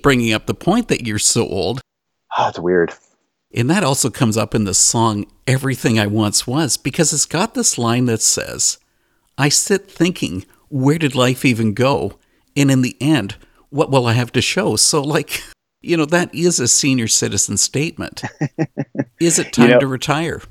Bringing 0.04 0.34
up 0.34 0.44
the 0.46 0.54
point 0.54 0.88
that 0.88 1.04
you're 1.04 1.18
so 1.18 1.48
old. 1.48 1.80
Oh, 2.36 2.48
it's 2.48 2.58
weird. 2.58 2.92
And 3.54 3.70
that 3.70 3.82
also 3.82 4.10
comes 4.10 4.36
up 4.36 4.54
in 4.54 4.64
the 4.64 4.74
song 4.74 5.24
Everything 5.46 5.98
I 5.98 6.06
Once 6.06 6.46
Was 6.46 6.76
because 6.76 7.12
it's 7.12 7.24
got 7.24 7.54
this 7.54 7.78
line 7.78 8.04
that 8.04 8.20
says, 8.20 8.78
I 9.38 9.48
sit 9.48 9.90
thinking, 9.90 10.44
where 10.68 10.98
did 10.98 11.14
life 11.14 11.44
even 11.44 11.72
go? 11.72 12.18
And 12.54 12.70
in 12.70 12.82
the 12.82 12.96
end, 13.00 13.36
what 13.70 13.90
will 13.90 14.06
I 14.06 14.12
have 14.12 14.30
to 14.32 14.42
show? 14.42 14.76
So, 14.76 15.00
like, 15.00 15.42
you 15.80 15.96
know, 15.96 16.04
that 16.04 16.34
is 16.34 16.60
a 16.60 16.68
senior 16.68 17.08
citizen 17.08 17.56
statement. 17.56 18.22
is 19.20 19.38
it 19.38 19.54
time 19.54 19.68
You 19.68 19.74
know- 19.74 19.80
to 19.80 19.86
retire? 19.86 20.42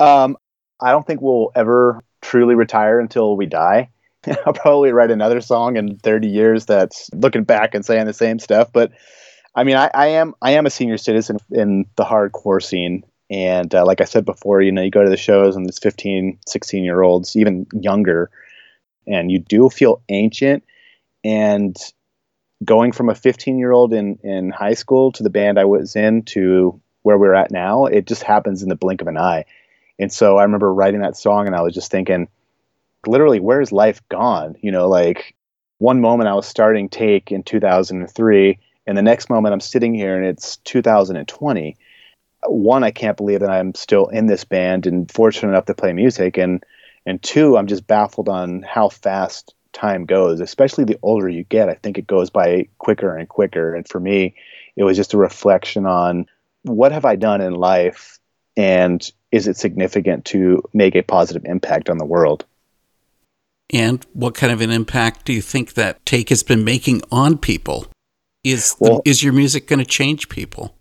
Um, 0.00 0.36
I 0.80 0.90
don't 0.90 1.06
think 1.06 1.20
we'll 1.20 1.52
ever 1.54 2.02
truly 2.20 2.56
retire 2.56 2.98
until 2.98 3.36
we 3.36 3.46
die. 3.46 3.90
I'll 4.46 4.52
probably 4.52 4.92
write 4.92 5.10
another 5.10 5.40
song 5.40 5.76
in 5.76 5.98
30 5.98 6.28
years 6.28 6.66
that's 6.66 7.10
looking 7.12 7.44
back 7.44 7.74
and 7.74 7.84
saying 7.84 8.06
the 8.06 8.12
same 8.12 8.38
stuff. 8.38 8.72
But 8.72 8.92
I 9.54 9.64
mean, 9.64 9.76
I, 9.76 9.90
I 9.92 10.06
am 10.08 10.34
I 10.40 10.52
am 10.52 10.66
a 10.66 10.70
senior 10.70 10.98
citizen 10.98 11.38
in 11.50 11.86
the 11.96 12.04
hardcore 12.04 12.62
scene. 12.62 13.04
And 13.30 13.74
uh, 13.74 13.84
like 13.84 14.00
I 14.00 14.04
said 14.04 14.24
before, 14.24 14.60
you 14.60 14.72
know, 14.72 14.82
you 14.82 14.90
go 14.90 15.02
to 15.02 15.10
the 15.10 15.16
shows 15.16 15.56
and 15.56 15.64
there's 15.64 15.78
15, 15.78 16.38
16 16.46 16.84
year 16.84 17.02
olds, 17.02 17.34
even 17.36 17.66
younger, 17.72 18.30
and 19.06 19.30
you 19.30 19.38
do 19.38 19.68
feel 19.70 20.02
ancient. 20.08 20.64
And 21.24 21.76
going 22.64 22.92
from 22.92 23.08
a 23.08 23.14
15 23.14 23.58
year 23.58 23.72
old 23.72 23.92
in, 23.92 24.18
in 24.22 24.50
high 24.50 24.74
school 24.74 25.12
to 25.12 25.22
the 25.22 25.30
band 25.30 25.58
I 25.58 25.64
was 25.64 25.96
in 25.96 26.22
to 26.24 26.80
where 27.02 27.18
we're 27.18 27.34
at 27.34 27.50
now, 27.50 27.86
it 27.86 28.06
just 28.06 28.22
happens 28.22 28.62
in 28.62 28.68
the 28.68 28.76
blink 28.76 29.00
of 29.00 29.08
an 29.08 29.18
eye. 29.18 29.44
And 29.98 30.12
so 30.12 30.36
I 30.36 30.42
remember 30.42 30.72
writing 30.72 31.00
that 31.00 31.16
song 31.16 31.46
and 31.46 31.56
I 31.56 31.62
was 31.62 31.74
just 31.74 31.90
thinking, 31.90 32.28
literally, 33.06 33.40
where's 33.40 33.72
life 33.72 34.00
gone? 34.08 34.56
You 34.60 34.72
know, 34.72 34.88
like 34.88 35.34
one 35.78 36.00
moment 36.00 36.28
I 36.28 36.34
was 36.34 36.46
starting 36.46 36.88
Take 36.88 37.32
in 37.32 37.42
2003, 37.42 38.58
and 38.86 38.98
the 38.98 39.02
next 39.02 39.30
moment 39.30 39.52
I'm 39.52 39.60
sitting 39.60 39.94
here 39.94 40.16
and 40.16 40.26
it's 40.26 40.56
2020. 40.58 41.76
One, 42.46 42.82
I 42.82 42.90
can't 42.90 43.16
believe 43.16 43.40
that 43.40 43.50
I'm 43.50 43.74
still 43.74 44.08
in 44.08 44.26
this 44.26 44.44
band 44.44 44.86
and 44.86 45.10
fortunate 45.10 45.50
enough 45.50 45.66
to 45.66 45.74
play 45.74 45.92
music. 45.92 46.36
And, 46.36 46.64
and 47.06 47.22
two, 47.22 47.56
I'm 47.56 47.68
just 47.68 47.86
baffled 47.86 48.28
on 48.28 48.62
how 48.62 48.88
fast 48.88 49.54
time 49.72 50.04
goes, 50.04 50.40
especially 50.40 50.84
the 50.84 50.98
older 51.02 51.28
you 51.28 51.44
get. 51.44 51.68
I 51.68 51.74
think 51.74 51.98
it 51.98 52.06
goes 52.06 52.30
by 52.30 52.68
quicker 52.78 53.16
and 53.16 53.28
quicker. 53.28 53.74
And 53.74 53.86
for 53.86 54.00
me, 54.00 54.34
it 54.76 54.82
was 54.82 54.96
just 54.96 55.14
a 55.14 55.18
reflection 55.18 55.86
on 55.86 56.26
what 56.62 56.92
have 56.92 57.04
I 57.04 57.16
done 57.16 57.40
in 57.40 57.54
life 57.54 58.18
and 58.56 59.10
is 59.30 59.48
it 59.48 59.56
significant 59.56 60.24
to 60.26 60.62
make 60.74 60.94
a 60.94 61.02
positive 61.02 61.44
impact 61.44 61.88
on 61.88 61.98
the 61.98 62.04
world? 62.04 62.44
And 63.72 64.04
what 64.12 64.34
kind 64.34 64.52
of 64.52 64.60
an 64.60 64.70
impact 64.70 65.24
do 65.24 65.32
you 65.32 65.40
think 65.40 65.74
that 65.74 66.04
take 66.04 66.28
has 66.28 66.42
been 66.42 66.64
making 66.64 67.02
on 67.10 67.38
people? 67.38 67.86
Is 68.44 68.74
the- 68.74 68.90
Well- 68.90 69.02
is 69.04 69.22
your 69.22 69.32
music 69.32 69.66
going 69.66 69.78
to 69.78 69.84
change 69.84 70.28
people? 70.28 70.74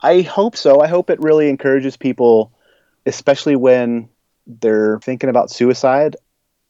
I 0.00 0.22
hope 0.22 0.56
so. 0.56 0.80
I 0.80 0.86
hope 0.86 1.10
it 1.10 1.20
really 1.20 1.48
encourages 1.48 1.96
people, 1.96 2.52
especially 3.06 3.56
when 3.56 4.08
they're 4.46 4.98
thinking 5.00 5.28
about 5.28 5.50
suicide, 5.50 6.16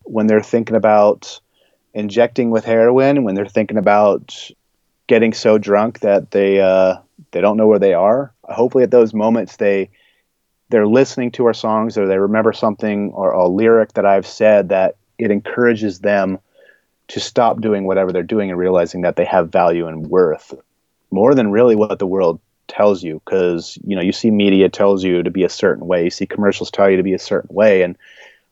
when 0.04 0.26
they're 0.26 0.42
thinking 0.42 0.76
about 0.76 1.40
injecting 1.94 2.50
with 2.50 2.64
heroin, 2.64 3.24
when 3.24 3.34
they're 3.34 3.46
thinking 3.46 3.76
about 3.78 4.50
getting 5.06 5.32
so 5.32 5.58
drunk 5.58 6.00
that 6.00 6.30
they 6.30 6.60
uh, 6.60 6.96
they 7.32 7.40
don't 7.40 7.56
know 7.56 7.66
where 7.66 7.78
they 7.78 7.94
are. 7.94 8.32
Hopefully, 8.44 8.84
at 8.84 8.90
those 8.90 9.14
moments, 9.14 9.56
they 9.56 9.90
they're 10.70 10.86
listening 10.86 11.30
to 11.32 11.46
our 11.46 11.54
songs 11.54 11.96
or 11.96 12.06
they 12.06 12.18
remember 12.18 12.52
something 12.52 13.10
or 13.12 13.30
a 13.30 13.48
lyric 13.48 13.94
that 13.94 14.04
I've 14.04 14.26
said 14.26 14.68
that 14.68 14.96
it 15.18 15.30
encourages 15.30 16.00
them 16.00 16.38
to 17.08 17.20
stop 17.20 17.60
doing 17.60 17.84
whatever 17.84 18.12
they're 18.12 18.22
doing 18.22 18.50
and 18.50 18.58
realizing 18.58 19.02
that 19.02 19.16
they 19.16 19.24
have 19.24 19.50
value 19.50 19.86
and 19.86 20.06
worth 20.06 20.54
more 21.10 21.34
than 21.34 21.50
really 21.50 21.74
what 21.74 21.98
the 21.98 22.06
world 22.06 22.40
tells 22.68 23.02
you. 23.02 23.20
Because 23.24 23.78
you 23.84 23.96
know 23.96 24.02
you 24.02 24.12
see 24.12 24.30
media 24.30 24.68
tells 24.68 25.02
you 25.02 25.22
to 25.22 25.30
be 25.30 25.44
a 25.44 25.48
certain 25.48 25.86
way. 25.86 26.04
You 26.04 26.10
see 26.10 26.26
commercials 26.26 26.70
tell 26.70 26.90
you 26.90 26.96
to 26.96 27.02
be 27.02 27.14
a 27.14 27.18
certain 27.18 27.54
way. 27.54 27.82
And 27.82 27.96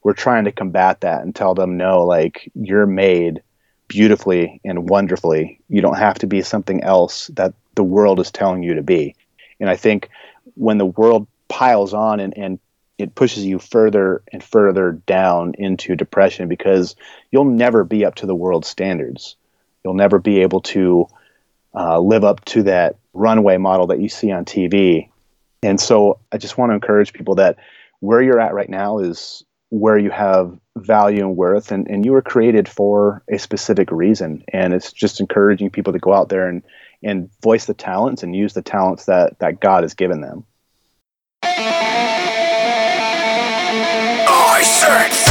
we're 0.03 0.15
trying 0.15 0.45
to 0.45 0.53
combat 0.53 1.01
that 1.01 1.23
and 1.23 1.35
tell 1.35 1.55
them 1.55 1.77
no 1.77 2.05
like 2.05 2.51
you're 2.55 2.87
made 2.87 3.43
beautifully 3.89 4.61
and 4.65 4.89
wonderfully. 4.89 5.61
You 5.69 5.81
don't 5.81 5.99
have 5.99 6.19
to 6.21 6.27
be 6.27 6.43
something 6.43 6.83
else 6.83 7.29
that 7.35 7.55
the 7.75 7.85
world 7.85 8.21
is 8.21 8.31
telling 8.31 8.63
you 8.63 8.75
to 8.75 8.83
be. 8.83 9.15
And 9.61 9.71
i 9.71 9.77
think 9.77 10.11
when 10.55 10.79
the 10.79 10.87
world 10.87 11.27
piles 11.49 11.95
on 11.95 12.21
and, 12.21 12.37
and 12.37 12.59
it 12.99 13.15
pushes 13.15 13.45
you 13.45 13.59
further 13.59 14.23
and 14.33 14.43
further 14.43 14.93
down 14.93 15.55
into 15.59 15.97
depression 15.97 16.49
because 16.49 16.97
you'll 17.31 17.45
never 17.45 17.85
be 17.85 18.05
up 18.05 18.15
to 18.17 18.27
the 18.27 18.35
world's 18.35 18.69
standards 18.69 19.37
you'll 19.87 19.95
never 19.95 20.19
be 20.19 20.41
able 20.41 20.61
to 20.63 21.07
uh, 21.73 22.01
live 22.01 22.25
up 22.25 22.45
to 22.45 22.65
that 22.65 22.97
runway 23.15 23.57
model 23.57 23.87
that 23.87 24.01
you 24.01 24.09
see 24.09 24.33
on 24.33 24.45
TV. 24.45 25.09
And 25.63 25.81
so 25.81 26.19
I 26.33 26.39
just 26.39 26.59
want 26.59 26.71
to 26.71 26.75
encourage 26.75 27.13
people 27.13 27.37
that 27.37 27.57
where 28.01 28.21
you're 28.21 28.41
at 28.41 28.53
right 28.53 28.69
now 28.69 28.99
is 28.99 29.45
where 29.69 29.97
you 29.97 30.11
have 30.11 30.59
value 30.77 31.21
and 31.21 31.37
worth, 31.37 31.71
and, 31.71 31.89
and 31.89 32.05
you 32.05 32.11
were 32.13 32.23
created 32.23 32.69
for 32.69 33.23
a 33.31 33.39
specific 33.39 33.93
reason. 33.93 34.43
And 34.53 34.75
it's 34.75 34.93
just 34.93 35.21
encouraging 35.21 35.71
people 35.71 35.93
to 35.93 36.01
go 36.01 36.13
out 36.13 36.31
there 36.31 36.49
and, 36.49 36.65
and 37.05 37.31
voice 37.41 37.67
the 37.67 37.75
talents 37.75 38.25
and 38.25 38.35
use 38.35 38.55
the 38.55 38.63
talents 38.63 39.05
that, 39.05 39.39
that 39.39 39.61
God 39.61 39.85
has 39.85 39.95
given 39.95 40.21
them. 40.21 40.45
I 44.89 45.26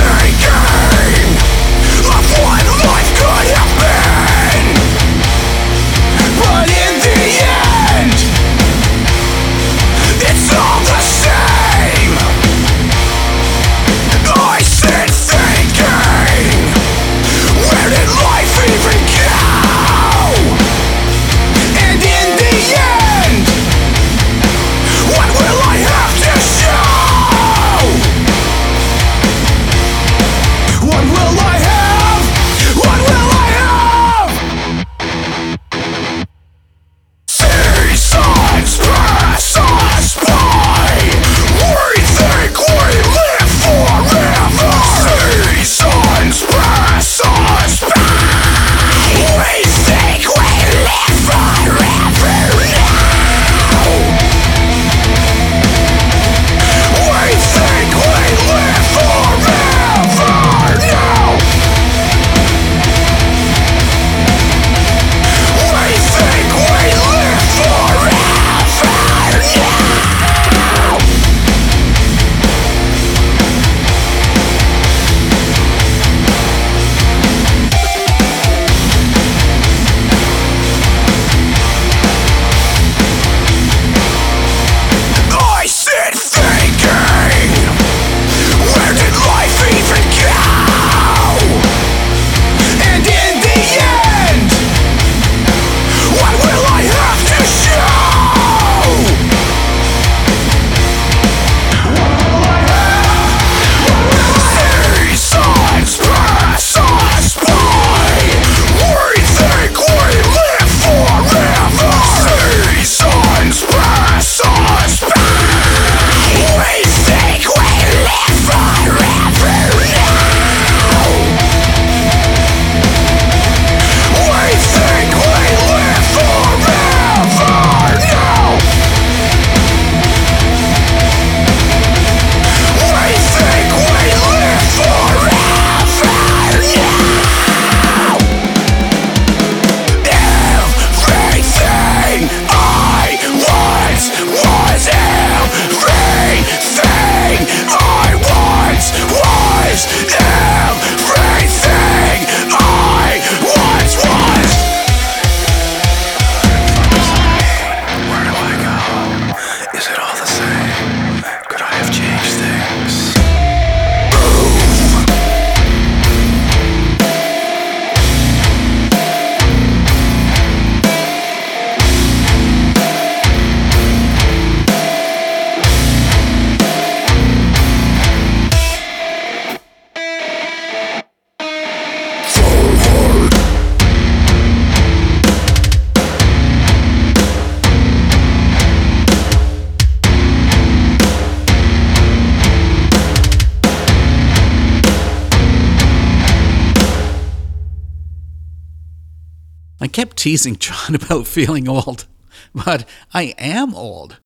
I 199.85 199.87
kept 199.87 200.17
teasing 200.17 200.55
John 200.55 200.95
about 200.95 201.27
feeling 201.27 201.69
old, 201.69 202.07
but 202.55 202.89
I 203.13 203.35
am 203.37 203.75
old. 203.75 204.17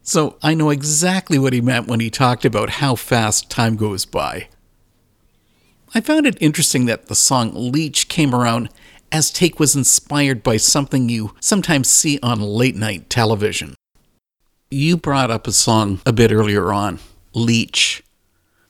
So 0.00 0.38
I 0.44 0.54
know 0.54 0.70
exactly 0.70 1.40
what 1.40 1.52
he 1.52 1.60
meant 1.60 1.88
when 1.88 1.98
he 1.98 2.08
talked 2.08 2.44
about 2.44 2.70
how 2.78 2.94
fast 2.94 3.50
time 3.50 3.74
goes 3.74 4.04
by. 4.04 4.48
I 5.92 6.00
found 6.00 6.24
it 6.24 6.38
interesting 6.40 6.86
that 6.86 7.06
the 7.06 7.16
song 7.16 7.50
Leech 7.52 8.06
came 8.06 8.32
around 8.32 8.68
as 9.10 9.32
Take 9.32 9.58
was 9.58 9.74
inspired 9.74 10.44
by 10.44 10.56
something 10.56 11.08
you 11.08 11.34
sometimes 11.40 11.88
see 11.88 12.20
on 12.22 12.40
late 12.40 12.76
night 12.76 13.10
television. 13.10 13.74
You 14.70 14.96
brought 14.96 15.32
up 15.32 15.48
a 15.48 15.52
song 15.52 16.00
a 16.06 16.12
bit 16.12 16.30
earlier 16.30 16.72
on, 16.72 17.00
Leech, 17.34 18.04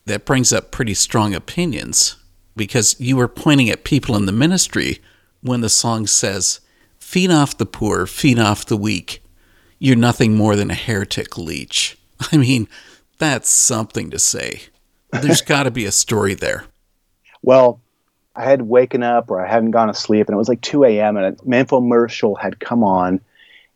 that 0.07 0.25
brings 0.25 0.51
up 0.55 0.71
pretty 0.71 0.95
strong 0.95 1.35
opinions 1.35 2.17
because 2.57 2.99
you 2.99 3.19
were 3.19 3.29
pointing 3.29 3.69
at 3.69 3.85
people 3.85 4.17
in 4.17 4.25
the 4.25 4.33
ministry 4.33 5.03
when 5.43 5.61
the 5.61 5.69
song 5.69 6.07
says, 6.07 6.61
Feed 6.99 7.31
off 7.31 7.57
the 7.57 7.67
poor, 7.67 8.07
feed 8.07 8.39
off 8.39 8.67
the 8.67 8.77
weak. 8.77 9.23
You're 9.79 9.97
nothing 9.97 10.37
more 10.37 10.57
than 10.57 10.71
a 10.71 10.75
heretic 10.75 11.39
leech. 11.39 11.97
I 12.33 12.37
mean, 12.37 12.69
that's 13.19 13.49
something 13.49 14.11
to 14.11 14.19
say. 14.19 14.63
There's 15.11 15.41
got 15.43 15.63
to 15.65 15.71
be 15.71 15.85
a 15.85 15.93
story 15.93 16.35
there. 16.35 16.65
Well, 17.43 17.81
I 18.35 18.45
had 18.45 18.63
waken 18.63 19.03
up 19.03 19.31
or 19.31 19.45
I 19.45 19.51
hadn't 19.51 19.71
gone 19.71 19.89
to 19.89 19.95
sleep, 19.95 20.29
and 20.29 20.35
it 20.35 20.39
was 20.39 20.49
like 20.49 20.61
2 20.61 20.85
a.m. 20.85 21.17
and 21.17 21.27
an 21.27 21.37
infomercial 21.47 22.39
had 22.39 22.61
come 22.61 22.85
on, 22.85 23.21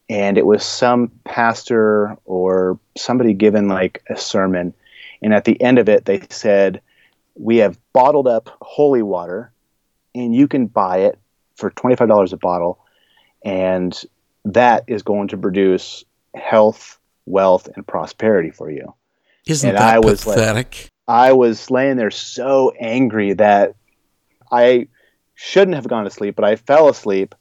and 0.08 0.36
it 0.36 0.46
was 0.46 0.64
some 0.64 1.10
pastor 1.24 2.16
or 2.24 2.78
somebody 2.96 3.34
giving 3.34 3.68
like 3.68 4.02
a 4.08 4.16
sermon, 4.16 4.74
and 5.22 5.32
at 5.32 5.44
the 5.44 5.60
end 5.60 5.78
of 5.78 5.88
it, 5.88 6.04
they 6.04 6.22
said, 6.30 6.80
"We 7.34 7.56
have 7.58 7.78
bottled 7.92 8.28
up 8.28 8.50
holy 8.60 9.02
water, 9.02 9.52
and 10.14 10.34
you 10.34 10.46
can 10.46 10.66
buy 10.66 10.98
it 10.98 11.18
for 11.62 11.70
$25 11.70 12.32
a 12.32 12.36
bottle, 12.36 12.78
and 13.44 13.98
that 14.44 14.84
is 14.88 15.02
going 15.02 15.28
to 15.28 15.36
produce 15.38 16.04
health, 16.34 16.98
wealth, 17.24 17.68
and 17.74 17.86
prosperity 17.86 18.50
for 18.50 18.70
you." 18.70 18.92
Isn't 19.46 19.70
And 19.70 19.78
that 19.78 19.94
I 19.94 19.98
was 19.98 20.26
like- 20.26 20.36
pathetic? 20.36 20.88
I 21.08 21.32
was 21.32 21.70
laying 21.70 21.96
there 21.96 22.10
so 22.10 22.72
angry 22.78 23.32
that 23.34 23.74
I 24.50 24.88
shouldn't 25.34 25.74
have 25.74 25.88
gone 25.88 26.04
to 26.04 26.10
sleep, 26.10 26.36
but 26.36 26.44
I 26.44 26.56
fell 26.56 26.88
asleep. 26.88 27.34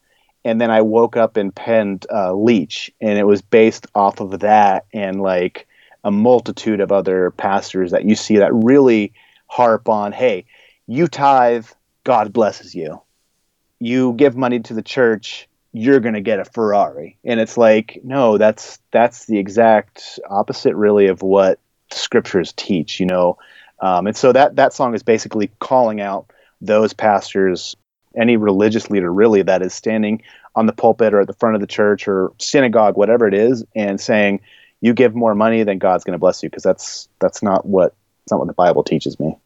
And 0.44 0.60
then 0.60 0.72
I 0.72 0.82
woke 0.82 1.16
up 1.16 1.36
and 1.36 1.54
penned 1.54 2.04
uh, 2.12 2.32
Leech, 2.34 2.90
and 3.00 3.16
it 3.16 3.22
was 3.22 3.42
based 3.42 3.86
off 3.94 4.18
of 4.18 4.40
that 4.40 4.86
and 4.92 5.22
like 5.22 5.68
a 6.02 6.10
multitude 6.10 6.80
of 6.80 6.90
other 6.90 7.30
pastors 7.30 7.92
that 7.92 8.04
you 8.04 8.16
see 8.16 8.38
that 8.38 8.52
really 8.52 9.12
harp 9.46 9.88
on 9.88 10.10
hey, 10.10 10.44
you 10.88 11.06
tithe, 11.06 11.66
God 12.02 12.32
blesses 12.32 12.74
you. 12.74 13.00
You 13.82 14.12
give 14.12 14.36
money 14.36 14.60
to 14.60 14.74
the 14.74 14.82
church, 14.82 15.48
you're 15.72 15.98
going 15.98 16.14
to 16.14 16.20
get 16.20 16.38
a 16.38 16.44
Ferrari. 16.44 17.18
And 17.24 17.40
it's 17.40 17.56
like, 17.56 17.98
no, 18.04 18.38
that's 18.38 18.78
that's 18.92 19.26
the 19.26 19.38
exact 19.38 20.20
opposite 20.30 20.76
really 20.76 21.08
of 21.08 21.20
what 21.22 21.58
scriptures 21.90 22.52
teach, 22.56 23.00
you 23.00 23.06
know. 23.06 23.38
Um, 23.80 24.06
and 24.06 24.16
so 24.16 24.32
that 24.32 24.54
that 24.54 24.72
song 24.72 24.94
is 24.94 25.02
basically 25.02 25.50
calling 25.58 26.00
out 26.00 26.30
those 26.60 26.92
pastors, 26.92 27.74
any 28.16 28.36
religious 28.36 28.88
leader 28.88 29.12
really 29.12 29.42
that 29.42 29.62
is 29.62 29.74
standing 29.74 30.22
on 30.54 30.66
the 30.66 30.72
pulpit 30.72 31.12
or 31.12 31.22
at 31.22 31.26
the 31.26 31.32
front 31.32 31.56
of 31.56 31.60
the 31.60 31.66
church 31.66 32.06
or 32.06 32.30
synagogue, 32.38 32.96
whatever 32.96 33.26
it 33.26 33.34
is, 33.34 33.64
and 33.74 34.00
saying, 34.00 34.40
"You 34.80 34.94
give 34.94 35.16
more 35.16 35.34
money, 35.34 35.64
then 35.64 35.78
God's 35.78 36.04
going 36.04 36.12
to 36.12 36.20
bless 36.20 36.40
you," 36.40 36.50
because 36.50 36.62
that's 36.62 37.08
that's 37.18 37.42
not 37.42 37.66
what 37.66 37.96
that's 38.20 38.30
not 38.30 38.38
what 38.38 38.46
the 38.46 38.52
Bible 38.52 38.84
teaches 38.84 39.18
me. 39.18 39.36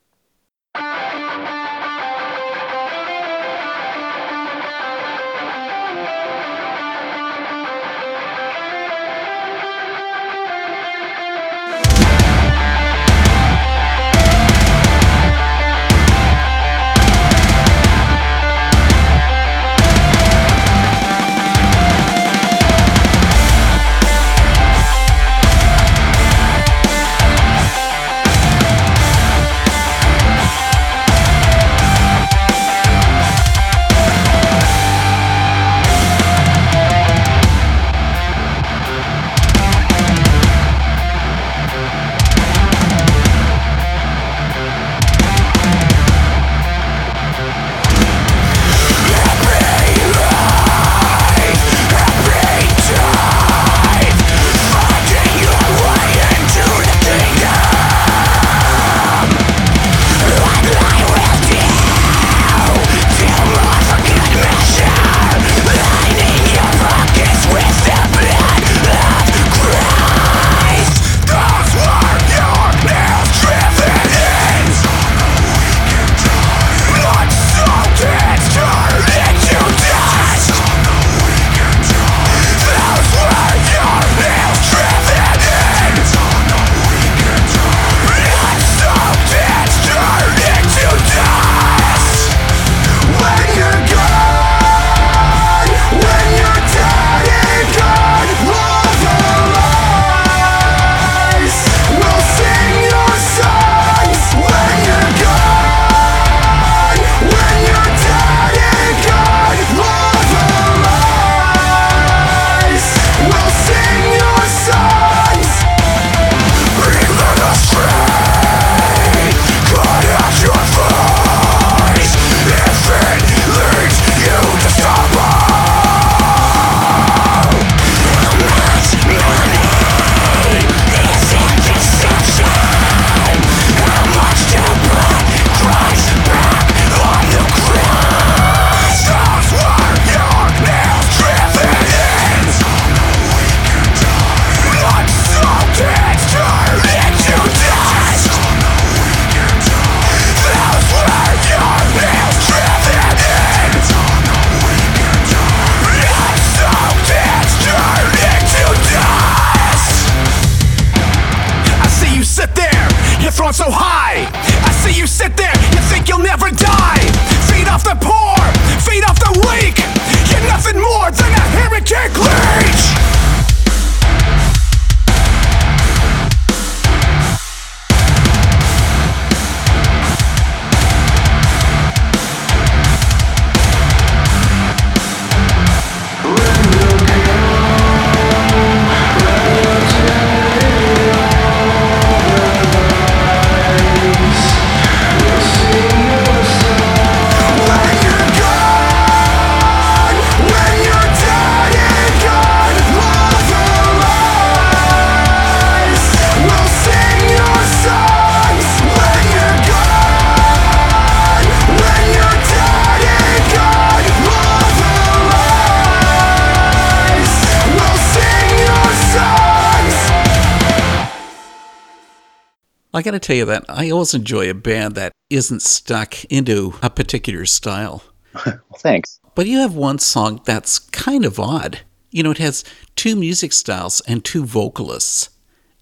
I 222.96 223.02
got 223.02 223.10
to 223.10 223.18
tell 223.18 223.36
you 223.36 223.44
that 223.44 223.66
I 223.68 223.90
always 223.90 224.14
enjoy 224.14 224.48
a 224.48 224.54
band 224.54 224.94
that 224.94 225.12
isn't 225.28 225.60
stuck 225.60 226.24
into 226.24 226.72
a 226.82 226.88
particular 226.88 227.44
style. 227.44 228.02
Well, 228.46 228.78
thanks. 228.78 229.20
But 229.34 229.46
you 229.46 229.58
have 229.58 229.74
one 229.74 229.98
song 229.98 230.40
that's 230.44 230.78
kind 230.78 231.24
of 231.26 231.38
odd. 231.38 231.80
You 232.10 232.22
know, 232.22 232.30
it 232.30 232.38
has 232.38 232.64
two 232.94 233.16
music 233.16 233.52
styles 233.52 234.00
and 234.08 234.24
two 234.24 234.44
vocalists. 234.44 235.30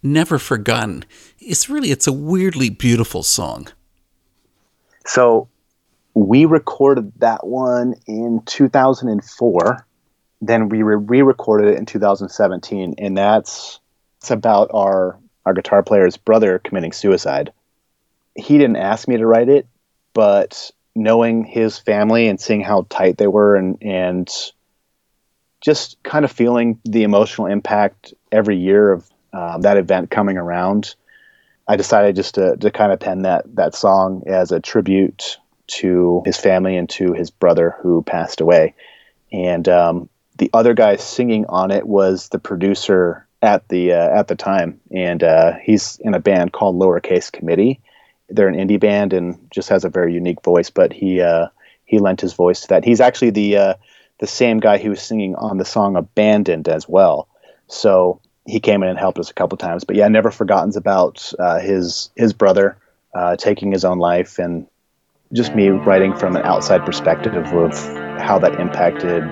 Never 0.02 0.38
Forgotten. 0.38 1.04
It's 1.38 1.68
really 1.68 1.90
it's 1.90 2.06
a 2.06 2.12
weirdly 2.12 2.68
beautiful 2.68 3.22
song. 3.22 3.68
So 5.06 5.48
we 6.14 6.44
recorded 6.44 7.12
that 7.18 7.46
one 7.46 7.94
in 8.06 8.42
2004. 8.46 9.86
Then 10.40 10.68
we 10.68 10.82
re 10.82 11.22
recorded 11.22 11.74
it 11.74 11.78
in 11.78 11.86
2017. 11.86 12.96
And 12.98 13.16
that's, 13.16 13.78
it's 14.20 14.30
about 14.30 14.70
our, 14.72 15.18
our 15.46 15.54
guitar 15.54 15.82
player's 15.82 16.16
brother 16.16 16.58
committing 16.58 16.92
suicide. 16.92 17.52
He 18.34 18.58
didn't 18.58 18.76
ask 18.76 19.06
me 19.06 19.16
to 19.16 19.26
write 19.26 19.48
it, 19.48 19.66
but 20.12 20.70
knowing 20.94 21.44
his 21.44 21.78
family 21.78 22.28
and 22.28 22.40
seeing 22.40 22.60
how 22.60 22.86
tight 22.88 23.18
they 23.18 23.26
were 23.26 23.56
and, 23.56 23.78
and 23.82 24.28
just 25.60 26.02
kind 26.02 26.24
of 26.24 26.32
feeling 26.32 26.78
the 26.84 27.02
emotional 27.02 27.46
impact 27.46 28.14
every 28.30 28.56
year 28.56 28.92
of 28.92 29.10
um, 29.32 29.62
that 29.62 29.76
event 29.76 30.10
coming 30.10 30.36
around, 30.36 30.94
I 31.66 31.76
decided 31.76 32.16
just 32.16 32.34
to, 32.36 32.56
to 32.56 32.70
kind 32.70 32.92
of 32.92 33.00
pen 33.00 33.22
that, 33.22 33.44
that 33.56 33.74
song 33.74 34.22
as 34.26 34.52
a 34.52 34.60
tribute 34.60 35.38
to 35.66 36.22
his 36.24 36.36
family 36.36 36.76
and 36.76 36.88
to 36.90 37.12
his 37.12 37.30
brother 37.30 37.76
who 37.80 38.02
passed 38.02 38.40
away. 38.40 38.74
And 39.32 39.68
um, 39.68 40.08
the 40.36 40.50
other 40.52 40.74
guy 40.74 40.96
singing 40.96 41.46
on 41.46 41.70
it 41.70 41.86
was 41.86 42.28
the 42.28 42.38
producer 42.38 43.26
at 43.44 43.68
the 43.68 43.92
uh, 43.92 44.18
at 44.18 44.28
the 44.28 44.34
time, 44.34 44.80
and 44.90 45.22
uh, 45.22 45.52
he's 45.62 45.98
in 46.00 46.14
a 46.14 46.18
band 46.18 46.52
called 46.52 46.76
Lowercase 46.76 47.30
Committee. 47.30 47.80
They're 48.30 48.48
an 48.48 48.54
indie 48.56 48.80
band 48.80 49.12
and 49.12 49.38
just 49.50 49.68
has 49.68 49.84
a 49.84 49.90
very 49.90 50.14
unique 50.14 50.42
voice. 50.42 50.70
But 50.70 50.92
he 50.92 51.20
uh, 51.20 51.48
he 51.84 51.98
lent 51.98 52.22
his 52.22 52.32
voice 52.32 52.62
to 52.62 52.68
that. 52.68 52.84
He's 52.84 53.00
actually 53.00 53.30
the 53.30 53.56
uh, 53.56 53.74
the 54.18 54.26
same 54.26 54.60
guy 54.60 54.78
who 54.78 54.90
was 54.90 55.02
singing 55.02 55.34
on 55.36 55.58
the 55.58 55.64
song 55.64 55.96
"Abandoned" 55.96 56.68
as 56.68 56.88
well. 56.88 57.28
So 57.68 58.20
he 58.46 58.60
came 58.60 58.82
in 58.82 58.88
and 58.88 58.98
helped 58.98 59.18
us 59.18 59.30
a 59.30 59.34
couple 59.34 59.58
times. 59.58 59.84
But 59.84 59.96
yeah, 59.96 60.08
never 60.08 60.30
forgotten's 60.30 60.76
about 60.76 61.32
uh, 61.38 61.60
his 61.60 62.10
his 62.16 62.32
brother 62.32 62.78
uh, 63.14 63.36
taking 63.36 63.72
his 63.72 63.84
own 63.84 63.98
life 63.98 64.38
and 64.38 64.66
just 65.32 65.54
me 65.54 65.68
writing 65.68 66.14
from 66.14 66.36
an 66.36 66.42
outside 66.42 66.84
perspective 66.86 67.34
of 67.34 67.72
how 68.20 68.38
that 68.38 68.58
impacted 68.60 69.22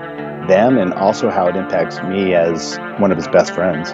them 0.47 0.77
and 0.77 0.93
also 0.93 1.29
how 1.29 1.47
it 1.47 1.55
impacts 1.55 2.01
me 2.03 2.33
as 2.33 2.77
one 2.99 3.11
of 3.11 3.17
his 3.17 3.27
best 3.27 3.53
friends. 3.53 3.93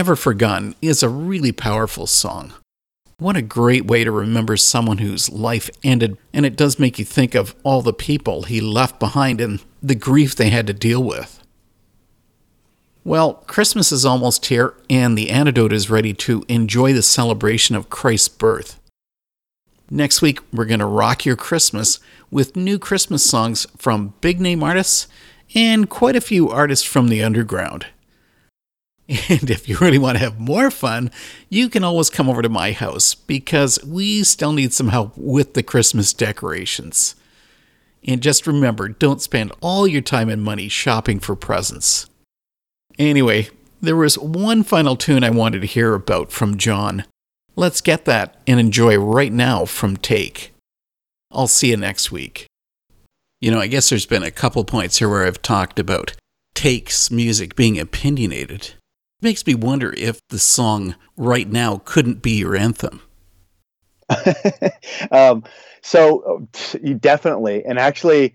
Never 0.00 0.16
Forgotten 0.16 0.74
is 0.80 1.02
a 1.02 1.10
really 1.10 1.52
powerful 1.52 2.06
song. 2.06 2.54
What 3.18 3.36
a 3.36 3.42
great 3.42 3.84
way 3.84 4.02
to 4.02 4.10
remember 4.10 4.56
someone 4.56 4.96
whose 4.96 5.28
life 5.28 5.68
ended, 5.84 6.16
and 6.32 6.46
it 6.46 6.56
does 6.56 6.78
make 6.78 6.98
you 6.98 7.04
think 7.04 7.34
of 7.34 7.54
all 7.64 7.82
the 7.82 7.92
people 7.92 8.44
he 8.44 8.62
left 8.62 8.98
behind 8.98 9.42
and 9.42 9.62
the 9.82 9.94
grief 9.94 10.34
they 10.34 10.48
had 10.48 10.66
to 10.68 10.72
deal 10.72 11.04
with. 11.04 11.42
Well, 13.04 13.34
Christmas 13.46 13.92
is 13.92 14.06
almost 14.06 14.46
here, 14.46 14.72
and 14.88 15.18
the 15.18 15.28
antidote 15.28 15.70
is 15.70 15.90
ready 15.90 16.14
to 16.14 16.46
enjoy 16.48 16.94
the 16.94 17.02
celebration 17.02 17.76
of 17.76 17.90
Christ's 17.90 18.30
birth. 18.30 18.80
Next 19.90 20.22
week, 20.22 20.40
we're 20.50 20.64
going 20.64 20.80
to 20.80 20.86
rock 20.86 21.26
your 21.26 21.36
Christmas 21.36 22.00
with 22.30 22.56
new 22.56 22.78
Christmas 22.78 23.28
songs 23.28 23.66
from 23.76 24.14
big 24.22 24.40
name 24.40 24.62
artists 24.62 25.08
and 25.54 25.90
quite 25.90 26.16
a 26.16 26.22
few 26.22 26.48
artists 26.48 26.86
from 26.86 27.08
the 27.08 27.22
underground. 27.22 27.84
And 29.10 29.50
if 29.50 29.68
you 29.68 29.76
really 29.78 29.98
want 29.98 30.18
to 30.18 30.24
have 30.24 30.38
more 30.38 30.70
fun, 30.70 31.10
you 31.48 31.68
can 31.68 31.82
always 31.82 32.10
come 32.10 32.30
over 32.30 32.42
to 32.42 32.48
my 32.48 32.70
house 32.70 33.16
because 33.16 33.82
we 33.84 34.22
still 34.22 34.52
need 34.52 34.72
some 34.72 34.88
help 34.88 35.16
with 35.16 35.54
the 35.54 35.64
Christmas 35.64 36.12
decorations. 36.12 37.16
And 38.06 38.22
just 38.22 38.46
remember 38.46 38.88
don't 38.88 39.20
spend 39.20 39.50
all 39.60 39.88
your 39.88 40.00
time 40.00 40.28
and 40.28 40.40
money 40.40 40.68
shopping 40.68 41.18
for 41.18 41.34
presents. 41.34 42.08
Anyway, 43.00 43.48
there 43.80 43.96
was 43.96 44.16
one 44.16 44.62
final 44.62 44.94
tune 44.94 45.24
I 45.24 45.30
wanted 45.30 45.62
to 45.62 45.66
hear 45.66 45.94
about 45.94 46.30
from 46.30 46.56
John. 46.56 47.04
Let's 47.56 47.80
get 47.80 48.04
that 48.04 48.40
and 48.46 48.60
enjoy 48.60 48.96
right 48.96 49.32
now 49.32 49.64
from 49.64 49.96
Take. 49.96 50.52
I'll 51.32 51.48
see 51.48 51.70
you 51.70 51.76
next 51.76 52.12
week. 52.12 52.46
You 53.40 53.50
know, 53.50 53.58
I 53.58 53.66
guess 53.66 53.88
there's 53.88 54.06
been 54.06 54.22
a 54.22 54.30
couple 54.30 54.64
points 54.64 54.98
here 54.98 55.08
where 55.08 55.26
I've 55.26 55.42
talked 55.42 55.80
about 55.80 56.14
Take's 56.54 57.10
music 57.10 57.56
being 57.56 57.76
opinionated. 57.78 58.74
Makes 59.22 59.46
me 59.46 59.54
wonder 59.54 59.92
if 59.96 60.26
the 60.28 60.38
song 60.38 60.94
right 61.16 61.48
now 61.48 61.82
couldn't 61.84 62.22
be 62.22 62.32
your 62.32 62.56
anthem. 62.56 63.02
um, 65.10 65.44
so 65.82 66.48
you 66.82 66.94
definitely, 66.94 67.64
and 67.64 67.78
actually, 67.78 68.34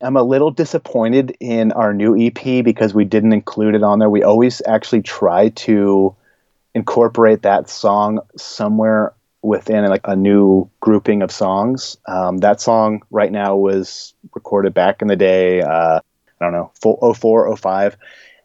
I'm 0.00 0.16
a 0.16 0.22
little 0.22 0.50
disappointed 0.50 1.36
in 1.40 1.72
our 1.72 1.92
new 1.92 2.16
EP 2.18 2.64
because 2.64 2.94
we 2.94 3.04
didn't 3.04 3.32
include 3.32 3.74
it 3.74 3.82
on 3.82 3.98
there. 3.98 4.10
We 4.10 4.22
always 4.22 4.60
actually 4.66 5.02
try 5.02 5.50
to 5.50 6.16
incorporate 6.74 7.42
that 7.42 7.68
song 7.68 8.20
somewhere 8.36 9.14
within 9.42 9.86
like 9.86 10.06
a 10.06 10.16
new 10.16 10.68
grouping 10.80 11.22
of 11.22 11.30
songs. 11.30 11.96
Um, 12.06 12.38
that 12.38 12.60
song 12.60 13.02
right 13.10 13.30
now 13.30 13.56
was 13.56 14.14
recorded 14.34 14.74
back 14.74 15.02
in 15.02 15.08
the 15.08 15.16
day. 15.16 15.60
Uh, 15.60 16.00
I 16.40 16.44
don't 16.44 16.52
know, 16.52 16.72
04, 17.14 17.56
05. 17.56 17.96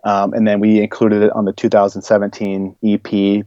Um, 0.04 0.34
and 0.34 0.48
then 0.48 0.60
we 0.60 0.82
included 0.82 1.24
it 1.24 1.32
on 1.34 1.46
the 1.46 1.54
2017 1.54 2.76
EP. 2.84 3.46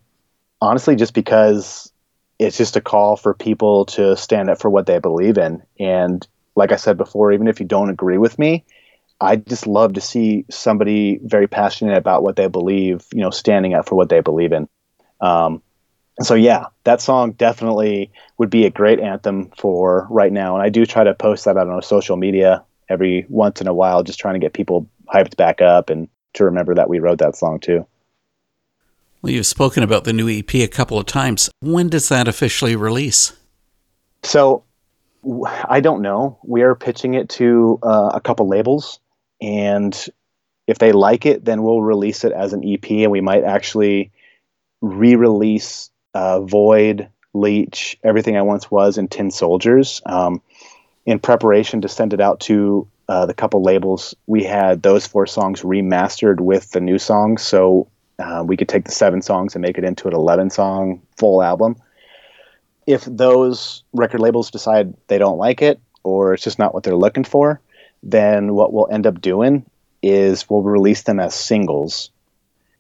Honestly, 0.61 0.97
just 0.97 1.15
because 1.15 1.93
it's 2.39 2.57
just 2.57 2.77
a 2.77 2.81
call 2.81 3.17
for 3.17 3.35
people 3.35 3.87
to 3.87 4.17
stand 4.17 4.51
up 4.51 4.61
for 4.61 4.71
what 4.71 4.87
they 4.87 4.99
believe 4.99 5.39
in. 5.39 5.63
And 5.79 6.27
like 6.55 6.73
I 6.73 6.77
said 6.77 6.97
before, 6.97 7.33
even 7.33 7.49
if 7.49 7.61
you 7.61 7.67
don't 7.67 7.91
agree 7.91 8.19
with 8.19 8.39
me, 8.39 8.65
I 9.21 9.37
just 9.37 9.67
love 9.67 9.95
to 9.95 10.01
see 10.01 10.45
somebody 10.51 11.21
very 11.23 11.47
passionate 11.47 11.97
about 11.97 12.23
what 12.23 12.37
they 12.37 12.49
believe, 12.49 13.07
you 13.13 13.21
know, 13.21 13.31
standing 13.31 13.75
up 13.75 13.89
for 13.89 13.95
what 13.95 14.09
they 14.09 14.21
believe 14.21 14.53
in. 14.53 14.69
Um, 15.21 15.63
so 16.21 16.35
yeah, 16.35 16.67
that 16.85 17.01
song 17.01 17.33
definitely 17.33 18.11
would 18.39 18.51
be 18.51 18.67
a 18.67 18.71
great 18.71 19.01
anthem 19.01 19.51
for 19.57 20.07
right 20.11 20.33
now. 20.33 20.55
And 20.57 20.63
I 20.63 20.69
do 20.69 20.85
try 20.85 21.05
to 21.05 21.15
post 21.15 21.45
that 21.45 21.57
on 21.57 21.83
social 21.83 22.17
media 22.17 22.65
every 22.89 23.25
once 23.29 23.61
in 23.61 23.69
a 23.69 23.75
while, 23.75 24.03
just 24.03 24.19
trying 24.19 24.35
to 24.35 24.41
get 24.41 24.53
people 24.53 24.89
hyped 25.13 25.37
back 25.37 25.63
up 25.63 25.89
and 25.89 26.09
to 26.35 26.45
remember 26.45 26.75
that 26.75 26.89
we 26.89 26.99
wrote 26.99 27.19
that 27.19 27.37
song 27.37 27.61
too. 27.61 27.87
Well, 29.21 29.33
you've 29.33 29.47
spoken 29.47 29.83
about 29.83 30.05
the 30.05 30.13
new 30.13 30.29
EP 30.29 30.55
a 30.55 30.67
couple 30.67 30.99
of 30.99 31.07
times. 31.07 31.49
When 31.61 31.89
does 31.89 32.09
that 32.09 32.27
officially 32.27 32.75
release? 32.75 33.33
So 34.25 34.65
I 35.69 35.81
don't 35.81 36.03
know. 36.03 36.39
We 36.43 36.63
are 36.63 36.75
pitching 36.75 37.15
it 37.15 37.29
to 37.31 37.79
uh, 37.83 38.11
a 38.15 38.21
couple 38.21 38.49
labels, 38.49 38.99
and 39.41 39.97
if 40.67 40.79
they 40.79 40.93
like 40.93 41.27
it, 41.27 41.45
then 41.45 41.63
we'll 41.63 41.83
release 41.83 42.25
it 42.25 42.33
as 42.33 42.53
an 42.53 42.63
EP, 42.69 42.91
and 42.91 43.13
we 43.13 43.21
might 43.21 43.45
actually 43.45 44.11
re-release 44.81 45.91
uh, 46.15 46.41
Void, 46.41 47.09
Leech, 47.35 47.99
everything 48.03 48.37
I 48.37 48.43
once 48.43 48.71
was, 48.71 48.99
and 48.99 49.11
Tin 49.11 49.31
Soldiers. 49.31 50.03
Um, 50.05 50.43
in 51.07 51.19
preparation 51.19 51.81
to 51.81 51.89
send 51.89 52.13
it 52.13 52.21
out 52.21 52.41
to 52.41 52.87
uh, 53.09 53.27
the 53.27 53.35
couple 53.35 53.63
labels, 53.63 54.15
we 54.27 54.45
had 54.45 54.83
those 54.83 55.07
four 55.07 55.27
songs 55.27 55.63
remastered 55.63 56.41
with 56.41 56.71
the 56.71 56.81
new 56.81 56.99
songs, 56.99 57.43
so 57.43 57.89
uh, 58.19 58.43
we 58.47 58.57
could 58.57 58.69
take 58.69 58.85
the 58.85 58.93
seven 58.93 59.23
songs 59.23 59.55
and 59.55 59.63
make 59.63 59.79
it 59.79 59.85
into 59.85 60.09
an 60.09 60.15
11 60.15 60.51
song 60.51 61.03
full 61.17 61.43
album. 61.43 61.77
If 62.87 63.05
those 63.05 63.83
record 63.93 64.21
labels 64.21 64.51
decide 64.51 64.95
they 65.09 65.19
don't 65.19 65.39
like 65.39 65.63
it 65.63 65.81
or 66.03 66.35
it's 66.35 66.43
just 66.43 66.59
not 66.59 66.75
what 66.75 66.83
they're 66.83 66.97
looking 66.97 67.25
for, 67.25 67.61
then 68.03 68.55
what 68.55 68.73
we'll 68.73 68.89
end 68.91 69.07
up 69.07 69.21
doing 69.21 69.65
is 70.03 70.49
we'll 70.51 70.63
release 70.63 71.03
them 71.03 71.21
as 71.21 71.35
singles. 71.35 72.11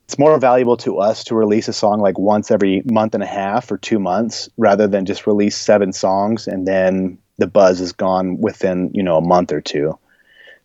It's 0.04 0.18
more 0.18 0.38
valuable 0.38 0.76
to 0.78 0.98
us 0.98 1.24
to 1.24 1.34
release 1.34 1.68
a 1.68 1.72
song 1.72 2.00
like 2.00 2.18
once 2.18 2.50
every 2.50 2.82
month 2.84 3.14
and 3.14 3.22
a 3.22 3.26
half 3.26 3.70
or 3.70 3.78
two 3.78 3.98
months 3.98 4.48
rather 4.56 4.86
than 4.88 5.06
just 5.06 5.26
release 5.26 5.56
seven 5.56 5.92
songs 5.92 6.48
and 6.48 6.66
then 6.66 7.18
the 7.38 7.46
buzz 7.46 7.80
is 7.80 7.92
gone 7.92 8.40
within 8.40 8.90
you 8.92 9.02
know 9.02 9.16
a 9.16 9.26
month 9.26 9.52
or 9.52 9.60
two 9.60 9.98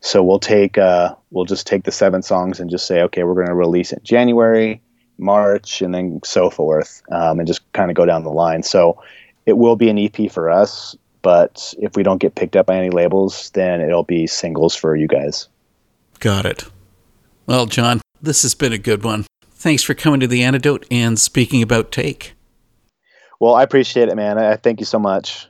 so 0.01 0.23
we'll 0.23 0.39
take 0.39 0.77
uh, 0.77 1.13
we'll 1.31 1.45
just 1.45 1.67
take 1.67 1.83
the 1.83 1.91
seven 1.91 2.21
songs 2.21 2.59
and 2.59 2.69
just 2.69 2.87
say 2.87 3.01
okay 3.01 3.23
we're 3.23 3.33
going 3.33 3.47
to 3.47 3.55
release 3.55 3.91
it 3.91 3.99
in 3.99 4.05
january 4.05 4.81
march 5.17 5.81
and 5.81 5.93
then 5.93 6.19
so 6.23 6.49
forth 6.49 7.01
um, 7.11 7.39
and 7.39 7.47
just 7.47 7.71
kind 7.73 7.89
of 7.89 7.95
go 7.95 8.05
down 8.05 8.23
the 8.23 8.29
line 8.29 8.63
so 8.63 9.01
it 9.45 9.57
will 9.57 9.75
be 9.75 9.89
an 9.89 9.97
ep 9.97 10.31
for 10.31 10.49
us 10.49 10.95
but 11.21 11.73
if 11.79 11.95
we 11.95 12.03
don't 12.03 12.19
get 12.19 12.35
picked 12.35 12.55
up 12.55 12.67
by 12.67 12.77
any 12.77 12.89
labels 12.89 13.49
then 13.51 13.81
it'll 13.81 14.03
be 14.03 14.27
singles 14.27 14.75
for 14.75 14.95
you 14.95 15.07
guys 15.07 15.47
got 16.19 16.45
it 16.45 16.65
well 17.47 17.65
john 17.65 17.99
this 18.21 18.43
has 18.43 18.53
been 18.53 18.73
a 18.73 18.77
good 18.77 19.03
one 19.03 19.25
Thanks 19.59 19.81
for 19.81 19.95
coming 19.95 20.19
to 20.19 20.27
the 20.27 20.43
antidote 20.43 20.85
and 20.91 21.19
speaking 21.19 21.63
about 21.63 21.91
take. 21.91 22.35
Well, 23.39 23.55
I 23.55 23.63
appreciate 23.63 24.07
it, 24.07 24.15
man. 24.15 24.37
I 24.37 24.55
thank 24.55 24.79
you 24.79 24.85
so 24.85 24.99
much. 24.99 25.47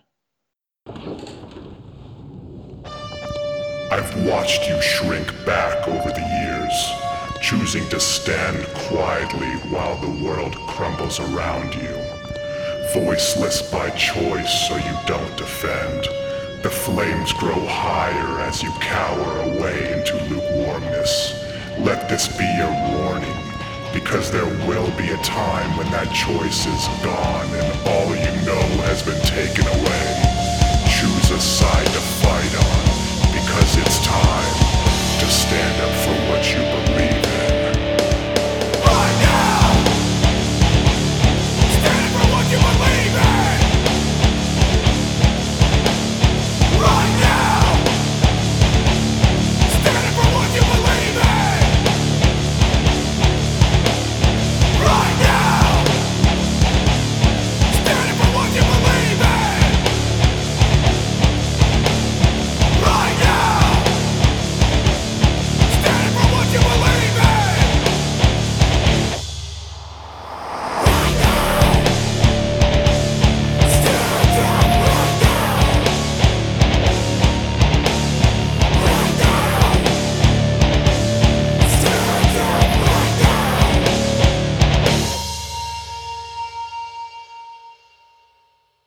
I've 3.89 4.25
watched 4.25 4.67
you 4.67 4.81
shrink 4.81 5.33
back 5.45 5.87
over 5.87 6.09
the 6.09 6.27
years, 6.43 7.41
choosing 7.41 7.87
to 7.87 8.01
stand 8.01 8.67
quietly 8.89 9.47
while 9.71 9.95
the 9.97 10.25
world 10.25 10.57
crumbles 10.67 11.21
around 11.21 11.73
you. 11.73 11.95
Voiceless 12.93 13.61
by 13.71 13.89
choice, 13.91 14.67
so 14.67 14.75
you 14.75 14.97
don't 15.05 15.37
defend. 15.37 16.03
The 16.63 16.69
flames 16.69 17.31
grow 17.31 17.65
higher 17.65 18.41
as 18.41 18.61
you 18.61 18.71
cower 18.81 19.39
away 19.43 19.93
into 19.93 20.21
lukewarmness. 20.25 21.33
Let 21.79 22.09
this 22.09 22.27
be 22.27 22.43
a 22.43 22.91
warning 22.91 23.37
because 23.93 24.31
there 24.31 24.67
will 24.67 24.91
be 24.97 25.11
a 25.11 25.23
time 25.23 25.77
when 25.77 25.89
that 25.91 26.11
choice 26.13 26.65
is 26.65 26.87
gone 27.05 27.49
and 27.55 27.87
all 27.87 28.09
you 28.09 28.45
know 28.45 28.67
has 28.83 29.01
been 29.01 29.21
taken 29.21 29.65
away. 29.65 30.07
Choose 30.99 31.31
a 31.31 31.39
side 31.39 31.87
to 31.87 32.01
fight 32.19 32.65
on 32.65 32.86
because 33.57 33.77
it's 33.77 33.99
time 34.05 34.53
to 35.19 35.25
stand 35.25 35.81
up 35.81 35.91
for 36.03 36.13
what 36.29 36.53
you 36.53 36.61
believe 36.85 37.16